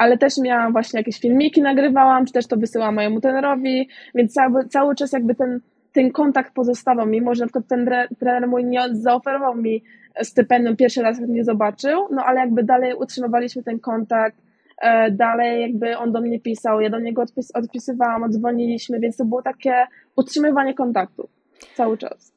[0.00, 4.68] ale też miałam właśnie jakieś filmiki nagrywałam, czy też to wysyłałam mojemu trenerowi, więc cały,
[4.68, 5.60] cały czas jakby ten,
[5.92, 9.82] ten kontakt pozostawał, mimo że na przykład ten trener mój nie zaoferował mi
[10.22, 14.36] stypendium pierwszy raz, jak mnie zobaczył, no ale jakby dalej utrzymywaliśmy ten kontakt,
[14.82, 19.24] e, dalej jakby on do mnie pisał, ja do niego odpis odpisywałam, odzwoniliśmy, więc to
[19.24, 19.74] było takie
[20.16, 21.28] utrzymywanie kontaktu
[21.74, 22.32] cały czas.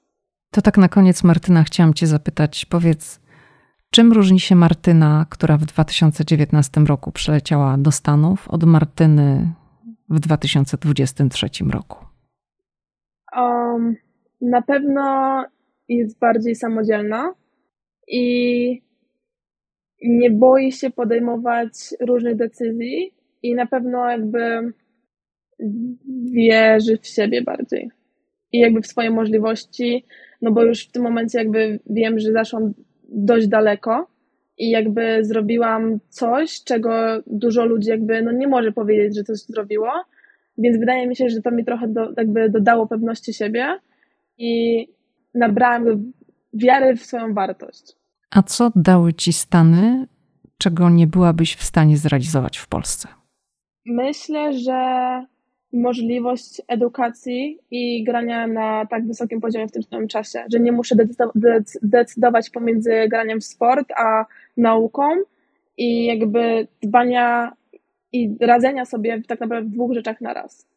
[0.51, 3.22] To tak na koniec, Martyna, chciałam Cię zapytać, powiedz,
[3.96, 9.54] Czym różni się Martyna, która w 2019 roku przyleciała do Stanów, od Martyny
[10.10, 12.06] w 2023 roku?
[13.38, 13.96] Um,
[14.41, 15.46] na pewno
[15.89, 17.34] jest bardziej samodzielna
[18.08, 18.82] i
[20.04, 23.14] nie boi się podejmować różnych decyzji
[23.44, 24.74] i na pewno jakby
[26.34, 27.89] wierzy w siebie bardziej
[28.52, 30.06] i jakby w swoje możliwości,
[30.41, 32.74] no bo już w tym momencie jakby wiem, że zaszłam
[33.14, 34.07] dość daleko
[34.57, 36.91] i jakby zrobiłam coś, czego
[37.28, 39.91] dużo ludzi jakby no nie może powiedzieć, że coś zrobiło,
[40.57, 43.80] więc wydaje mi się, że to mi trochę do, jakby dodało pewności siebie
[44.38, 44.88] i
[45.34, 46.11] nabrałam
[46.53, 47.95] wiary w swoją wartość.
[48.32, 50.07] A co dały ci Stany,
[50.57, 53.07] czego nie byłabyś w stanie zrealizować w Polsce?
[53.86, 54.80] Myślę, że
[55.74, 60.95] możliwość edukacji i grania na tak wysokim poziomie w tym samym czasie, że nie muszę
[61.82, 64.26] decydować pomiędzy graniem w sport a
[64.57, 65.03] nauką
[65.78, 67.53] i jakby dbania
[68.11, 70.67] i radzenia sobie tak naprawdę w dwóch rzeczach na raz.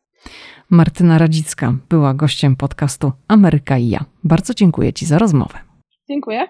[0.71, 4.05] Martyna Radzicka była gościem podcastu Ameryka i ja.
[4.25, 5.59] Bardzo dziękuję Ci za rozmowę.
[6.09, 6.47] Dziękuję.